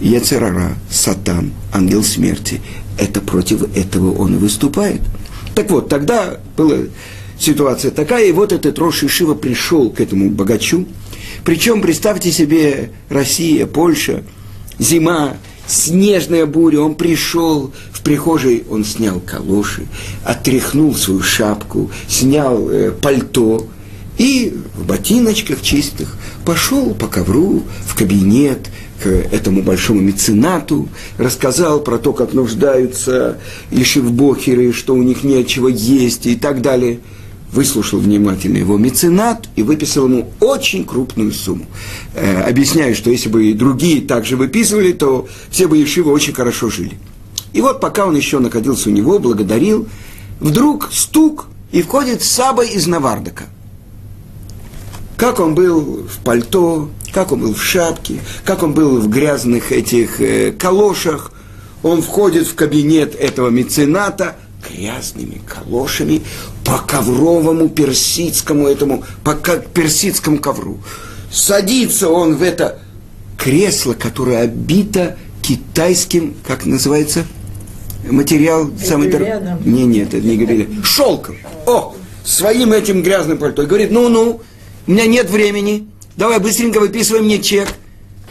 Ецерара, 0.00 0.74
Сатан, 0.90 1.52
ангел 1.72 2.02
смерти 2.04 2.60
это 2.98 3.20
против 3.20 3.76
этого 3.76 4.14
он 4.14 4.34
и 4.34 4.38
выступает. 4.38 5.00
Так 5.54 5.70
вот, 5.70 5.88
тогда 5.88 6.38
была 6.56 6.78
ситуация 7.38 7.90
такая, 7.90 8.26
и 8.26 8.32
вот 8.32 8.52
этот 8.52 8.78
Рош 8.78 9.02
Ишива 9.02 9.34
пришел 9.34 9.90
к 9.90 10.00
этому 10.00 10.30
богачу. 10.30 10.86
Причем, 11.44 11.82
представьте 11.82 12.32
себе, 12.32 12.90
Россия, 13.08 13.66
Польша, 13.66 14.22
зима, 14.78 15.36
снежная 15.66 16.46
буря, 16.46 16.80
он 16.80 16.94
пришел 16.94 17.72
в 17.92 18.02
прихожей, 18.02 18.64
он 18.70 18.84
снял 18.84 19.20
калоши, 19.20 19.86
отряхнул 20.24 20.94
свою 20.94 21.22
шапку, 21.22 21.90
снял 22.08 22.70
э, 22.70 22.90
пальто 22.90 23.66
и 24.18 24.56
в 24.74 24.86
ботиночках 24.86 25.60
чистых 25.60 26.16
пошел 26.44 26.94
по 26.94 27.06
ковру 27.06 27.64
в 27.86 27.94
кабинет 27.94 28.70
к 29.02 29.06
этому 29.08 29.62
большому 29.62 30.00
меценату, 30.00 30.88
рассказал 31.18 31.80
про 31.80 31.98
то, 31.98 32.12
как 32.12 32.32
нуждаются 32.32 33.38
ишивбохеры, 33.70 34.72
что 34.72 34.94
у 34.94 35.02
них 35.02 35.22
нечего 35.22 35.68
есть 35.68 36.26
и 36.26 36.34
так 36.34 36.62
далее. 36.62 37.00
Выслушал 37.56 38.00
внимательно 38.00 38.58
его 38.58 38.76
меценат 38.76 39.48
и 39.56 39.62
выписал 39.62 40.04
ему 40.04 40.30
очень 40.40 40.84
крупную 40.84 41.32
сумму. 41.32 41.64
Э, 42.12 42.42
объясняю, 42.42 42.94
что 42.94 43.08
если 43.08 43.30
бы 43.30 43.46
и 43.46 43.54
другие 43.54 44.02
также 44.02 44.36
выписывали, 44.36 44.92
то 44.92 45.26
все 45.48 45.66
бы 45.66 45.78
Ешивы 45.78 46.12
очень 46.12 46.34
хорошо 46.34 46.68
жили. 46.68 46.98
И 47.54 47.62
вот 47.62 47.80
пока 47.80 48.04
он 48.04 48.14
еще 48.14 48.40
находился 48.40 48.90
у 48.90 48.92
него, 48.92 49.18
благодарил, 49.18 49.88
вдруг 50.38 50.90
стук, 50.92 51.46
и 51.72 51.80
входит 51.80 52.22
Саба 52.22 52.62
из 52.62 52.86
Навардака. 52.86 53.44
Как 55.16 55.40
он 55.40 55.54
был 55.54 56.06
в 56.06 56.18
пальто, 56.22 56.90
как 57.10 57.32
он 57.32 57.40
был 57.40 57.54
в 57.54 57.64
шапке, 57.64 58.20
как 58.44 58.62
он 58.62 58.74
был 58.74 59.00
в 59.00 59.08
грязных 59.08 59.72
этих 59.72 60.20
э, 60.20 60.52
калошах. 60.52 61.32
Он 61.82 62.02
входит 62.02 62.46
в 62.46 62.54
кабинет 62.54 63.14
этого 63.14 63.48
мецената 63.48 64.36
грязными 64.68 65.40
калошами 65.46 66.22
по 66.64 66.78
ковровому 66.78 67.68
персидскому 67.68 68.66
этому, 68.68 69.04
по 69.24 69.34
персидскому 69.34 70.38
ковру. 70.38 70.78
Садится 71.30 72.08
он 72.08 72.36
в 72.36 72.42
это 72.42 72.80
кресло, 73.36 73.94
которое 73.94 74.42
обито 74.42 75.16
китайским, 75.42 76.34
как 76.46 76.66
называется, 76.66 77.24
материал 78.10 78.70
самый 78.82 79.10
дорогой. 79.10 79.58
Не, 79.64 79.84
нет, 79.84 80.14
это 80.14 80.26
не 80.26 80.36
гобелен. 80.36 80.82
Шелком. 80.82 81.36
О, 81.66 81.94
своим 82.24 82.72
этим 82.72 83.02
грязным 83.02 83.38
пальто. 83.38 83.62
И 83.62 83.66
говорит, 83.66 83.90
ну-ну, 83.90 84.40
у 84.86 84.90
меня 84.90 85.06
нет 85.06 85.30
времени, 85.30 85.88
давай 86.16 86.38
быстренько 86.38 86.80
выписывай 86.80 87.20
мне 87.22 87.38
чек. 87.38 87.68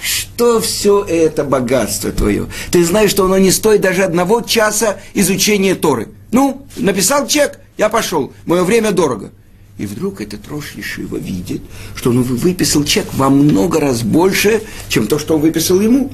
Что 0.02 0.60
все 0.60 1.04
это 1.04 1.44
богатство 1.44 2.12
твое? 2.12 2.48
Ты 2.72 2.84
знаешь, 2.84 3.10
что 3.10 3.26
оно 3.26 3.38
не 3.38 3.52
стоит 3.52 3.82
даже 3.82 4.04
одного 4.04 4.42
часа 4.42 4.98
изучения 5.14 5.76
Торы. 5.76 6.10
Ну, 6.36 6.68
написал 6.76 7.28
чек, 7.30 7.62
я 7.78 7.88
пошел, 7.88 8.34
мое 8.46 8.66
время 8.66 8.92
дорого. 8.92 9.32
И 9.78 9.86
вдруг 9.86 10.20
этот 10.20 10.46
Рош 10.50 10.74
Ешива 10.76 11.16
видит, 11.16 11.62
что 11.96 12.10
он 12.10 12.24
выписал 12.24 12.84
чек 12.84 13.06
во 13.14 13.30
много 13.30 13.80
раз 13.80 14.02
больше, 14.04 14.62
чем 14.90 15.08
то, 15.08 15.18
что 15.18 15.36
он 15.36 15.42
выписал 15.42 15.80
ему. 15.80 16.12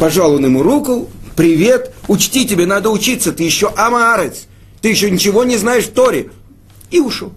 Пожал 0.00 0.32
он 0.34 0.44
ему 0.44 0.64
руку, 0.64 1.08
привет, 1.36 1.94
учти, 2.08 2.48
тебе 2.48 2.66
надо 2.66 2.90
учиться, 2.90 3.30
ты 3.30 3.44
еще 3.44 3.68
амарец, 3.76 4.46
ты 4.82 4.88
еще 4.88 5.08
ничего 5.08 5.44
не 5.44 5.56
знаешь 5.56 5.84
в 5.84 5.92
Торе. 5.92 6.30
И 6.90 6.98
ушел. 6.98 7.32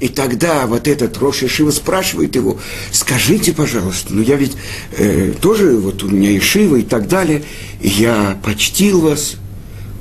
И 0.00 0.08
тогда 0.08 0.66
вот 0.66 0.88
этот 0.88 1.18
Роша 1.18 1.48
Шива 1.48 1.70
спрашивает 1.70 2.34
его, 2.34 2.58
скажите, 2.92 3.52
пожалуйста, 3.52 4.14
ну 4.14 4.22
я 4.22 4.36
ведь 4.36 4.56
э, 4.96 5.34
тоже, 5.38 5.76
вот 5.76 6.02
у 6.02 6.08
меня 6.08 6.30
и 6.30 6.40
Шива 6.40 6.76
и 6.76 6.82
так 6.82 7.08
далее, 7.08 7.44
я 7.82 8.40
почтил 8.42 9.02
вас, 9.02 9.36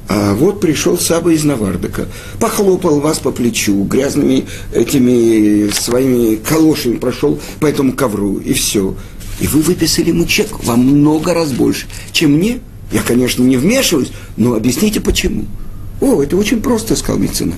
а 0.08 0.36
вот 0.36 0.60
пришел 0.62 0.98
Саба 0.98 1.34
из 1.34 1.44
Навардака, 1.44 2.08
похлопал 2.39 3.00
вас 3.00 3.20
по 3.20 3.32
плечу, 3.32 3.84
грязными 3.84 4.46
этими 4.74 5.70
своими 5.72 6.36
калошами 6.36 6.98
прошел 6.98 7.39
по 7.60 7.65
этому 7.65 7.94
ковру, 7.94 8.38
и 8.38 8.54
все. 8.54 8.96
И 9.39 9.48
вы 9.48 9.62
выписали 9.62 10.10
ему 10.10 10.26
чек 10.26 10.63
во 10.63 10.76
много 10.76 11.34
раз 11.34 11.52
больше, 11.52 11.88
чем 12.12 12.34
мне. 12.34 12.60
Я, 12.91 13.02
конечно, 13.02 13.41
не 13.41 13.58
вмешиваюсь, 13.58 14.12
но 14.38 14.54
объясните 14.54 15.02
почему. 15.02 15.46
О, 16.02 16.22
это 16.22 16.38
очень 16.38 16.62
просто, 16.62 16.96
сказал 16.96 17.20
меценат. 17.20 17.58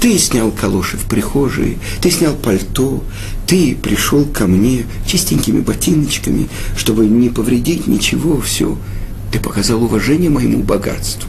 Ты 0.00 0.18
снял 0.18 0.50
калоши 0.50 0.96
в 0.96 1.04
прихожей, 1.04 1.78
ты 2.00 2.10
снял 2.10 2.34
пальто, 2.34 3.02
ты 3.46 3.76
пришел 3.76 4.24
ко 4.24 4.46
мне 4.46 4.84
чистенькими 5.06 5.60
ботиночками, 5.60 6.48
чтобы 6.76 7.06
не 7.06 7.28
повредить 7.28 7.86
ничего, 7.86 8.40
все. 8.40 8.76
Ты 9.32 9.40
показал 9.40 9.82
уважение 9.82 10.30
моему 10.30 10.62
богатству. 10.62 11.28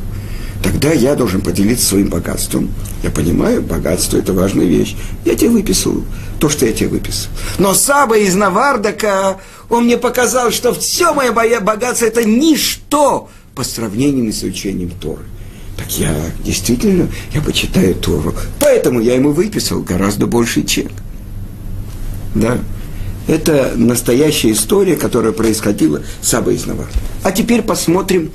Тогда 0.64 0.92
я 0.92 1.16
должен 1.16 1.42
поделиться 1.42 1.86
своим 1.88 2.10
богатством. 2.10 2.70
Я 3.02 3.12
понимаю, 3.12 3.62
богатство– 3.62 4.18
это 4.20 4.34
важная 4.34 4.66
вещь. 4.66 4.96
Я 5.24 5.36
тебе 5.36 5.52
выписал 5.52 6.04
то, 6.40 6.50
что 6.50 6.66
я 6.66 6.74
тебе 6.74 6.90
выписал. 6.90 7.30
Но 7.58 7.74
Саба 7.74 8.18
из 8.18 8.36
Навардака, 8.36 9.38
он 9.70 9.86
мне 9.86 9.98
показал, 9.98 10.52
что 10.52 10.74
все 10.74 11.14
мое 11.14 11.32
богатство– 11.32 12.06
это 12.08 12.26
ничто 12.26 13.30
по 13.56 13.64
сравнению 13.64 14.34
с 14.34 14.40
изучением 14.40 14.92
Торы. 15.02 15.24
Так 15.78 15.92
я 15.98 16.14
действительно, 16.44 17.08
я 17.34 17.42
почитаю 17.42 17.96
Тору. 17.96 18.34
Поэтому 18.60 19.00
я 19.00 19.16
ему 19.16 19.32
выписал 19.32 19.82
гораздо 19.82 20.28
больший 20.28 20.64
чек. 20.64 20.92
Да. 22.36 22.58
Это 23.28 23.74
настоящая 23.76 24.52
история, 24.52 24.98
которая 24.98 25.32
происходила 25.32 26.02
с 26.22 26.34
Абой 26.34 26.56
из 26.56 26.66
Наварда. 26.66 26.92
А 27.24 27.32
теперь 27.32 27.62
посмотрим, 27.62 28.32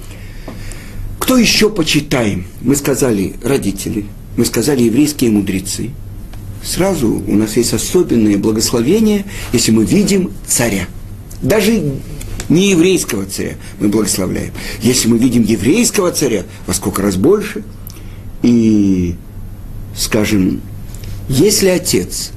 кто 1.25 1.39
еще 1.39 1.71
почитаем. 1.71 2.45
Мы 2.61 2.77
сказали 2.77 3.33
родители, 3.43 4.05
мы 4.37 4.45
сказали 4.45 4.83
еврейские 4.83 5.31
мудрецы. 5.31 5.89
Сразу 6.63 7.25
у 7.27 7.35
нас 7.35 7.57
есть 7.57 7.73
особенное 7.73 8.37
благословение, 8.37 9.25
если 9.55 9.73
мы 9.73 9.87
видим 9.87 10.33
царя. 10.47 10.87
Даже 11.41 11.83
не 12.51 12.69
еврейского 12.69 13.25
царя 13.25 13.55
мы 13.81 13.89
благословляем. 13.89 14.53
Если 14.83 15.09
мы 15.09 15.17
видим 15.17 15.45
еврейского 15.45 16.13
царя, 16.13 16.43
во 16.67 16.75
сколько 16.75 17.01
раз 17.01 17.17
больше. 17.17 17.65
И, 18.43 19.15
скажем, 19.97 20.61
если 21.31 21.69
отец 21.69 22.33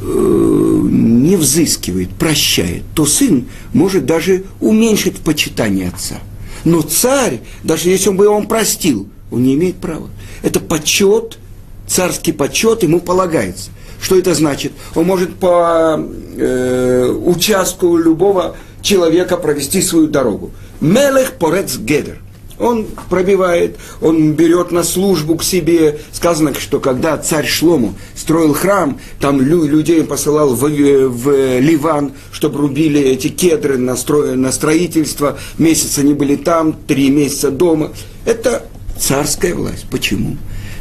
э, 0.00 0.80
не 0.90 1.36
взыскивает, 1.36 2.10
прощает, 2.10 2.82
то 2.96 3.06
сын 3.06 3.44
может 3.72 4.06
даже 4.06 4.42
уменьшить 4.58 5.18
почитание 5.18 5.86
отца. 5.86 6.20
Но 6.64 6.82
царь, 6.82 7.40
даже 7.62 7.88
если 7.88 8.08
он 8.10 8.16
бы 8.16 8.28
он 8.28 8.46
простил, 8.46 9.08
он 9.30 9.42
не 9.42 9.54
имеет 9.54 9.76
права. 9.76 10.08
Это 10.42 10.60
почет, 10.60 11.38
царский 11.86 12.32
почет 12.32 12.82
ему 12.82 13.00
полагается. 13.00 13.70
Что 14.00 14.18
это 14.18 14.34
значит? 14.34 14.72
Он 14.94 15.06
может 15.06 15.34
по 15.36 15.96
э, 16.36 17.08
участку 17.24 17.96
любого 17.96 18.56
человека 18.80 19.36
провести 19.36 19.80
свою 19.80 20.08
дорогу. 20.08 20.50
Мелех 20.80 21.34
порец 21.34 21.76
гедер. 21.76 22.18
Он 22.62 22.86
пробивает, 23.10 23.76
он 24.00 24.34
берет 24.34 24.70
на 24.70 24.84
службу 24.84 25.34
к 25.36 25.42
себе. 25.42 25.98
Сказано, 26.12 26.54
что 26.54 26.78
когда 26.78 27.18
царь 27.18 27.46
Шлому 27.46 27.94
строил 28.14 28.54
храм, 28.54 29.00
там 29.18 29.40
людей 29.40 30.04
посылал 30.04 30.54
в, 30.54 30.68
в 30.68 31.58
Ливан, 31.58 32.12
чтобы 32.30 32.60
рубили 32.60 33.00
эти 33.00 33.28
кедры 33.28 33.78
на, 33.78 33.96
стро, 33.96 34.22
на 34.36 34.52
строительство. 34.52 35.38
Месяц 35.58 35.98
они 35.98 36.14
были 36.14 36.36
там, 36.36 36.74
три 36.86 37.10
месяца 37.10 37.50
дома. 37.50 37.90
Это 38.24 38.64
царская 38.96 39.56
власть. 39.56 39.86
Почему? 39.90 40.36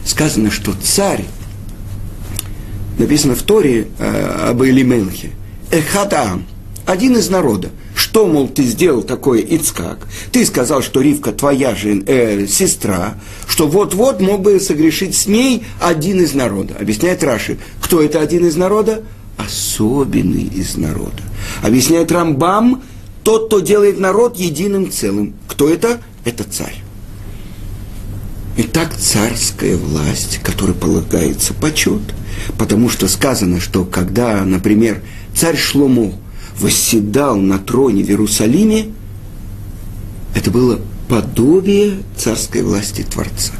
Сказано, 0.05 0.51
что 0.51 0.73
царь, 0.83 1.25
написано 2.99 3.33
в 3.33 3.41
Торе 3.41 3.87
э, 3.97 4.49
об 4.49 4.63
Элимелхе, 4.63 5.31
Эхадам, 5.71 6.45
один 6.85 7.17
из 7.17 7.27
народа. 7.31 7.69
Что, 7.95 8.25
мол, 8.25 8.47
ты 8.47 8.63
сделал 8.63 9.03
такое, 9.03 9.41
Ицкак? 9.41 10.07
Ты 10.31 10.45
сказал, 10.45 10.81
что 10.81 11.01
Ривка 11.01 11.31
твоя 11.31 11.75
же 11.75 12.03
э, 12.05 12.47
сестра, 12.47 13.15
что 13.47 13.67
вот-вот 13.67 14.21
мог 14.21 14.41
бы 14.41 14.59
согрешить 14.59 15.15
с 15.15 15.27
ней 15.27 15.65
один 15.79 16.21
из 16.21 16.33
народа. 16.33 16.75
Объясняет 16.79 17.23
Раши, 17.23 17.57
кто 17.81 18.01
это 18.01 18.21
один 18.21 18.45
из 18.47 18.55
народа? 18.55 19.03
Особенный 19.37 20.43
из 20.43 20.77
народа. 20.77 21.23
Объясняет 21.61 22.11
Рамбам, 22.11 22.83
тот, 23.23 23.47
кто 23.47 23.59
делает 23.59 23.99
народ 23.99 24.37
единым 24.37 24.91
целым. 24.91 25.33
Кто 25.47 25.69
это? 25.69 25.99
Это 26.23 26.43
царь. 26.43 26.83
Итак, 28.57 28.93
царская 28.95 29.77
власть, 29.77 30.39
которой 30.43 30.73
полагается 30.73 31.53
почет, 31.53 32.01
потому 32.57 32.89
что 32.89 33.07
сказано, 33.07 33.59
что 33.59 33.85
когда, 33.85 34.43
например, 34.43 35.01
царь 35.35 35.57
Шломо– 35.57 36.13
восседал 36.61 37.37
на 37.37 37.57
троне 37.59 38.03
в 38.03 38.09
Иерусалиме, 38.09 38.91
это 40.35 40.51
было 40.51 40.79
подобие 41.09 41.99
царской 42.15 42.61
власти 42.61 43.01
Творца. 43.03 43.53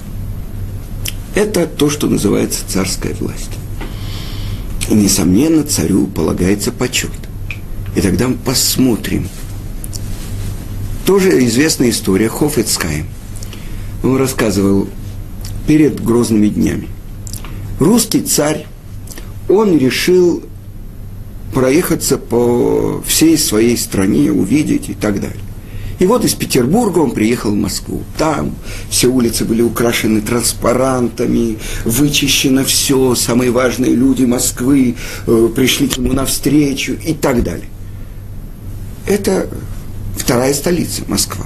Это 1.36 1.66
то, 1.66 1.90
что 1.90 2.08
называется 2.08 2.62
царская 2.68 3.14
власть. 3.16 3.50
И, 4.90 4.94
несомненно, 4.94 5.64
царю 5.64 6.08
полагается 6.08 6.72
почет. 6.72 7.12
И 7.96 8.02
тогда 8.02 8.28
мы 8.28 8.36
посмотрим. 8.36 9.28
Тоже 11.06 11.44
известная 11.46 11.90
история 11.90 12.30
Хофицкайм. 12.30 13.08
Он 14.04 14.18
рассказывал 14.18 14.88
перед 15.68 16.04
грозными 16.04 16.48
днями. 16.48 16.88
Русский 17.80 18.22
царь, 18.22 18.66
он 19.50 19.78
решил 19.78 20.44
проехаться 21.54 22.18
по 22.18 23.04
всей 23.06 23.38
своей 23.38 23.78
стране, 23.78 24.32
увидеть 24.32 24.90
и 24.90 24.94
так 24.94 25.20
далее. 25.20 25.40
И 26.00 26.08
вот 26.08 26.26
из 26.26 26.34
Петербурга 26.34 26.98
он 26.98 27.12
приехал 27.12 27.52
в 27.52 27.56
Москву. 27.56 28.02
Там 28.18 28.56
все 28.90 29.08
улицы 29.08 29.46
были 29.46 29.62
украшены 29.62 30.22
транспарантами, 30.22 31.60
вычищено 31.86 32.64
все, 32.64 33.14
самые 33.14 33.52
важные 33.52 33.94
люди 33.94 34.26
Москвы 34.26 34.96
э, 35.28 35.50
пришли 35.56 35.88
к 35.88 35.98
нему 35.98 36.14
навстречу 36.14 36.94
и 36.94 37.14
так 37.14 37.44
далее. 37.44 37.68
Это 39.06 39.48
вторая 40.18 40.56
столица, 40.56 41.04
Москва. 41.08 41.46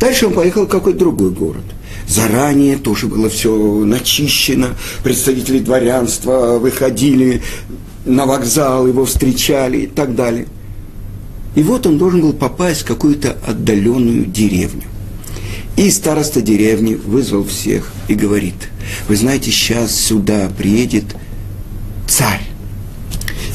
Дальше 0.00 0.28
он 0.28 0.32
поехал 0.32 0.64
в 0.64 0.68
какой-то 0.68 1.00
другой 1.00 1.30
город. 1.30 1.64
Заранее 2.06 2.78
тоже 2.78 3.06
было 3.06 3.28
все 3.28 3.54
начищено, 3.84 4.68
представители 5.04 5.58
дворянства 5.58 6.58
выходили, 6.58 7.42
на 8.08 8.26
вокзал 8.26 8.86
его 8.86 9.04
встречали 9.04 9.80
и 9.80 9.86
так 9.86 10.14
далее. 10.14 10.46
И 11.54 11.62
вот 11.62 11.86
он 11.86 11.98
должен 11.98 12.22
был 12.22 12.32
попасть 12.32 12.82
в 12.82 12.86
какую-то 12.86 13.36
отдаленную 13.46 14.26
деревню. 14.26 14.84
И 15.76 15.90
староста 15.90 16.40
деревни 16.40 16.94
вызвал 16.94 17.44
всех 17.44 17.92
и 18.08 18.14
говорит, 18.14 18.54
вы 19.08 19.16
знаете, 19.16 19.50
сейчас 19.50 19.94
сюда 19.94 20.50
приедет 20.56 21.04
царь. 22.08 22.42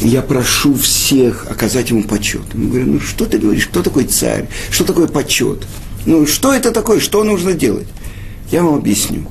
И 0.02 0.08
я 0.08 0.22
прошу 0.22 0.74
всех 0.76 1.48
оказать 1.50 1.90
ему 1.90 2.04
почет. 2.04 2.44
Я 2.54 2.68
говорю, 2.68 2.86
ну 2.86 3.00
что 3.00 3.26
ты 3.26 3.38
говоришь, 3.38 3.68
кто 3.68 3.84
такой 3.84 4.06
царь, 4.06 4.48
что 4.70 4.84
такое 4.86 5.08
почет? 5.08 5.68
Ну 6.06 6.26
что 6.26 6.54
это 6.54 6.72
такое, 6.72 7.00
что 7.00 7.24
нужно 7.24 7.54
делать? 7.54 7.88
Я 8.52 8.64
вам 8.64 8.76
объясню. 8.76 9.26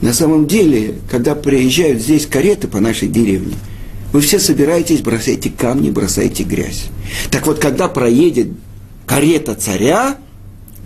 На 0.00 0.12
самом 0.12 0.46
деле, 0.46 0.96
когда 1.10 1.34
приезжают 1.34 2.00
здесь 2.02 2.26
кареты 2.26 2.68
по 2.68 2.80
нашей 2.80 3.08
деревне– 3.08 3.54
вы 4.14 4.20
все 4.20 4.38
собираетесь, 4.38 5.00
бросаете 5.00 5.50
камни, 5.50 5.90
бросаете 5.90 6.44
грязь. 6.44 6.84
Так 7.32 7.48
вот, 7.48 7.58
когда 7.58 7.88
проедет 7.88 8.46
карета 9.06 9.56
царя, 9.56 10.18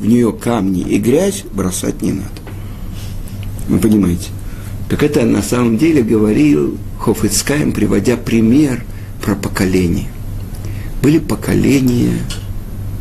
в 0.00 0.06
нее 0.06 0.32
камни 0.32 0.80
и 0.80 0.98
грязь 0.98 1.44
бросать 1.52 2.00
не 2.00 2.12
надо. 2.12 2.30
Вы 3.68 3.80
понимаете? 3.80 4.30
Так 4.88 5.02
это 5.02 5.26
на 5.26 5.42
самом 5.42 5.76
деле 5.76 6.02
говорил 6.02 6.78
Хофицкаем, 6.98 7.72
приводя 7.72 8.16
пример 8.16 8.82
про 9.22 9.34
поколение. 9.34 10.08
Были 11.02 11.18
поколения 11.18 12.14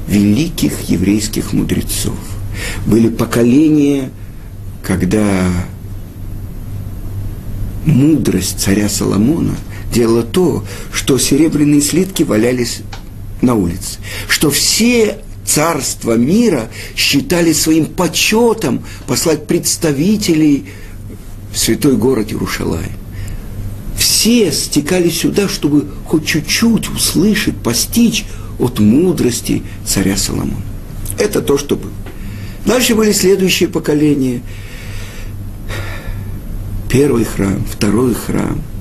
великих 0.10 0.90
еврейских 0.90 1.54
мудрецов. 1.54 2.20
Были 2.86 3.08
поколения, 3.08 4.12
когда 4.84 5.48
мудрость 7.86 8.60
царя 8.60 8.90
Соломона– 8.90 9.56
дело 9.98 10.22
то, 10.22 10.64
что 10.94 11.18
серебряные 11.18 11.82
слитки 11.82 12.22
валялись 12.22 12.82
на 13.42 13.56
улице, 13.56 13.98
что 14.30 14.52
все 14.52 15.18
царства 15.44 16.16
мира 16.16 16.70
считали 16.96 17.52
своим 17.52 17.88
почетом 17.88 18.84
послать 19.08 19.48
представителей 19.48 20.66
в 21.52 21.58
святой 21.58 21.98
город 21.98 22.32
Иерушалаем. 22.32 22.92
Все 23.98 24.52
стекали 24.52 25.10
сюда, 25.10 25.50
чтобы 25.50 25.88
хоть 26.06 26.28
чуть-чуть 26.28 26.90
услышать, 26.90 27.58
постичь 27.58 28.26
от 28.60 28.78
мудрости 28.78 29.64
царя 29.84 30.16
Соломона. 30.16 30.62
Это 31.18 31.42
то, 31.42 31.58
что 31.58 31.76
было. 31.76 31.92
Дальше 32.68 32.94
были 32.94 33.14
следующие 33.14 33.68
поколения. 33.68 34.42
Первый 36.88 37.26
храм, 37.26 37.66
второй 37.66 38.14
храм– 38.14 38.62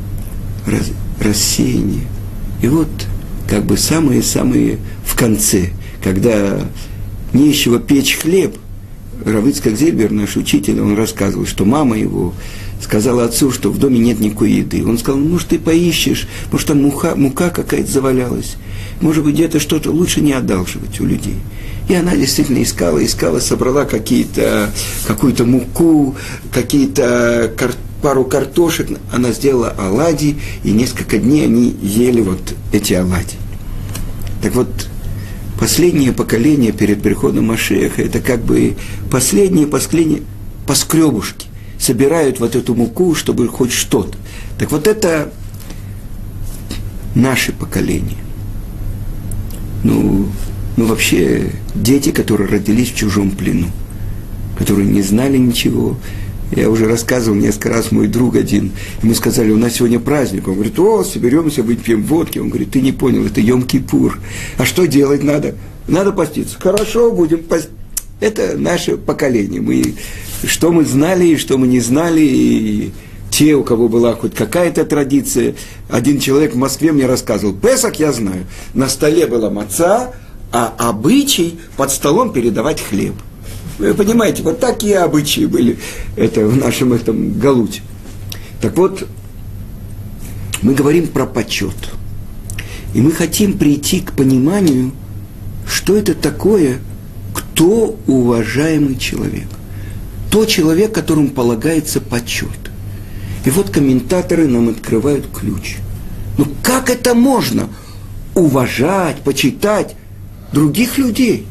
рассеяние. 1.20 2.06
И 2.62 2.68
вот 2.68 2.88
как 3.48 3.64
бы 3.64 3.76
самые-самые 3.76 4.78
в 5.04 5.16
конце, 5.16 5.70
когда 6.02 6.60
нечего 7.32 7.78
печь 7.78 8.16
хлеб, 8.16 8.56
Равицкак 9.24 9.76
Зельбер, 9.76 10.10
наш 10.10 10.36
учитель, 10.36 10.80
он 10.80 10.96
рассказывал, 10.96 11.46
что 11.46 11.64
мама 11.64 11.96
его 11.96 12.34
сказала 12.82 13.24
отцу, 13.24 13.50
что 13.50 13.70
в 13.70 13.78
доме 13.78 13.98
нет 13.98 14.20
никакой 14.20 14.52
еды. 14.52 14.84
Он 14.86 14.98
сказал, 14.98 15.20
ну, 15.20 15.28
может, 15.30 15.48
ты 15.48 15.58
поищешь, 15.58 16.28
может, 16.52 16.68
там 16.68 16.82
мука, 16.82 17.14
мука 17.16 17.50
какая-то 17.50 17.90
завалялась. 17.90 18.56
Может 19.00 19.24
быть, 19.24 19.34
где-то 19.34 19.58
что-то 19.60 19.90
лучше 19.90 20.20
не 20.20 20.32
одалживать 20.32 21.00
у 21.00 21.06
людей. 21.06 21.36
И 21.88 21.94
она 21.94 22.16
действительно 22.16 22.62
искала, 22.62 23.04
искала, 23.04 23.38
собрала 23.38 23.84
какие-то, 23.84 24.70
какую-то 25.06 25.44
муку, 25.44 26.16
какие-то 26.52 27.52
кар, 27.56 27.72
пару 28.02 28.24
картошек. 28.24 28.88
Она 29.12 29.32
сделала 29.32 29.70
оладьи, 29.70 30.38
и 30.64 30.72
несколько 30.72 31.18
дней 31.18 31.44
они 31.44 31.76
ели 31.82 32.20
вот 32.20 32.54
эти 32.72 32.94
оладьи. 32.94 33.38
Так 34.42 34.54
вот, 34.54 34.88
последнее 35.58 36.12
поколение 36.12 36.72
перед 36.72 37.02
приходом 37.02 37.46
Машеха, 37.46 38.02
это 38.02 38.20
как 38.20 38.42
бы 38.42 38.76
последнее, 39.10 39.66
последнее 39.66 40.22
поскребушки. 40.66 41.48
Собирают 41.78 42.40
вот 42.40 42.56
эту 42.56 42.74
муку, 42.74 43.14
чтобы 43.14 43.48
хоть 43.48 43.72
что-то. 43.72 44.16
Так 44.58 44.72
вот 44.72 44.86
это 44.86 45.32
наше 47.14 47.52
поколение. 47.52 48.18
Ну, 49.82 50.28
ну 50.76 50.86
вообще 50.86 51.52
дети, 51.74 52.10
которые 52.10 52.48
родились 52.48 52.92
в 52.92 52.96
чужом 52.96 53.30
плену, 53.30 53.68
которые 54.58 54.88
не 54.88 55.02
знали 55.02 55.36
ничего. 55.38 55.96
Я 56.52 56.70
уже 56.70 56.86
рассказывал 56.86 57.36
несколько 57.36 57.70
раз, 57.70 57.90
мой 57.90 58.06
друг 58.06 58.36
один, 58.36 58.72
ему 59.02 59.14
сказали, 59.14 59.50
у 59.50 59.58
нас 59.58 59.74
сегодня 59.74 59.98
праздник. 59.98 60.46
Он 60.46 60.54
говорит, 60.54 60.78
о, 60.78 61.02
соберемся, 61.02 61.62
выпьем 61.62 62.04
водки. 62.04 62.38
Он 62.38 62.48
говорит, 62.48 62.70
ты 62.70 62.80
не 62.80 62.92
понял, 62.92 63.26
это 63.26 63.40
Йом-Кипур. 63.40 64.18
А 64.58 64.64
что 64.64 64.86
делать 64.86 65.24
надо? 65.24 65.56
Надо 65.88 66.12
поститься. 66.12 66.56
Хорошо, 66.60 67.10
будем 67.10 67.42
поститься. 67.42 67.74
Это 68.20 68.56
наше 68.56 68.96
поколение. 68.96 69.60
Мы, 69.60 69.94
что 70.44 70.72
мы 70.72 70.84
знали 70.84 71.26
и 71.26 71.36
что 71.36 71.58
мы 71.58 71.66
не 71.66 71.80
знали, 71.80 72.22
и 72.22 72.92
те, 73.30 73.54
у 73.54 73.62
кого 73.62 73.88
была 73.88 74.14
хоть 74.14 74.34
какая-то 74.34 74.84
традиция. 74.84 75.54
Один 75.90 76.18
человек 76.18 76.54
в 76.54 76.56
Москве 76.56 76.92
мне 76.92 77.06
рассказывал, 77.06 77.54
Песок 77.54 77.98
я 77.98 78.12
знаю, 78.12 78.46
на 78.72 78.88
столе 78.88 79.26
была 79.26 79.50
маца, 79.50 80.14
а 80.52 80.72
обычай 80.78 81.58
под 81.76 81.90
столом 81.90 82.32
передавать 82.32 82.80
хлеб. 82.80 83.14
Вы 83.78 83.94
понимаете, 83.94 84.42
вот 84.42 84.60
такие 84.60 84.98
обычаи 84.98 85.46
были 85.46 85.78
это 86.16 86.46
в 86.46 86.56
нашем 86.56 86.92
этом 86.92 87.38
галуте. 87.38 87.82
Так 88.60 88.76
вот, 88.76 89.06
мы 90.62 90.74
говорим 90.74 91.08
про 91.08 91.26
почет. 91.26 91.76
И 92.94 93.00
мы 93.00 93.12
хотим 93.12 93.58
прийти 93.58 94.00
к 94.00 94.12
пониманию, 94.12 94.92
что 95.68 95.96
это 95.96 96.14
такое, 96.14 96.78
кто 97.34 97.98
уважаемый 98.06 98.96
человек. 98.96 99.48
Тот 100.30 100.48
человек, 100.48 100.92
которому 100.92 101.28
полагается 101.28 102.00
почет. 102.00 102.48
И 103.44 103.50
вот 103.50 103.70
комментаторы 103.70 104.48
нам 104.48 104.70
открывают 104.70 105.26
ключ. 105.28 105.76
Ну 106.38 106.46
как 106.62 106.88
это 106.90 107.14
можно 107.14 107.68
уважать, 108.34 109.22
почитать 109.22 109.94
других 110.52 110.98
людей. 110.98 111.46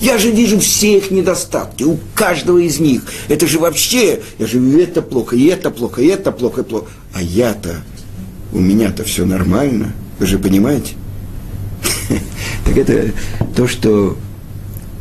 Я 0.00 0.16
же 0.18 0.30
вижу 0.30 0.60
все 0.60 0.98
их 0.98 1.10
недостатки, 1.10 1.82
у 1.82 1.98
каждого 2.14 2.58
из 2.58 2.78
них. 2.78 3.02
Это 3.28 3.46
же 3.46 3.58
вообще, 3.58 4.20
я 4.38 4.46
же 4.46 4.58
вижу, 4.58 4.78
это 4.78 5.02
плохо, 5.02 5.34
и 5.34 5.46
это 5.46 5.70
плохо, 5.70 6.02
и 6.02 6.06
это 6.06 6.30
плохо, 6.30 6.60
и 6.60 6.64
плохо. 6.64 6.86
А 7.12 7.20
я-то, 7.20 7.82
у 8.52 8.60
меня-то 8.60 9.02
все 9.04 9.26
нормально. 9.26 9.92
Вы 10.18 10.26
же 10.26 10.38
понимаете? 10.38 10.94
Так 12.64 12.76
это 12.76 13.12
то, 13.56 13.66
что 13.66 14.16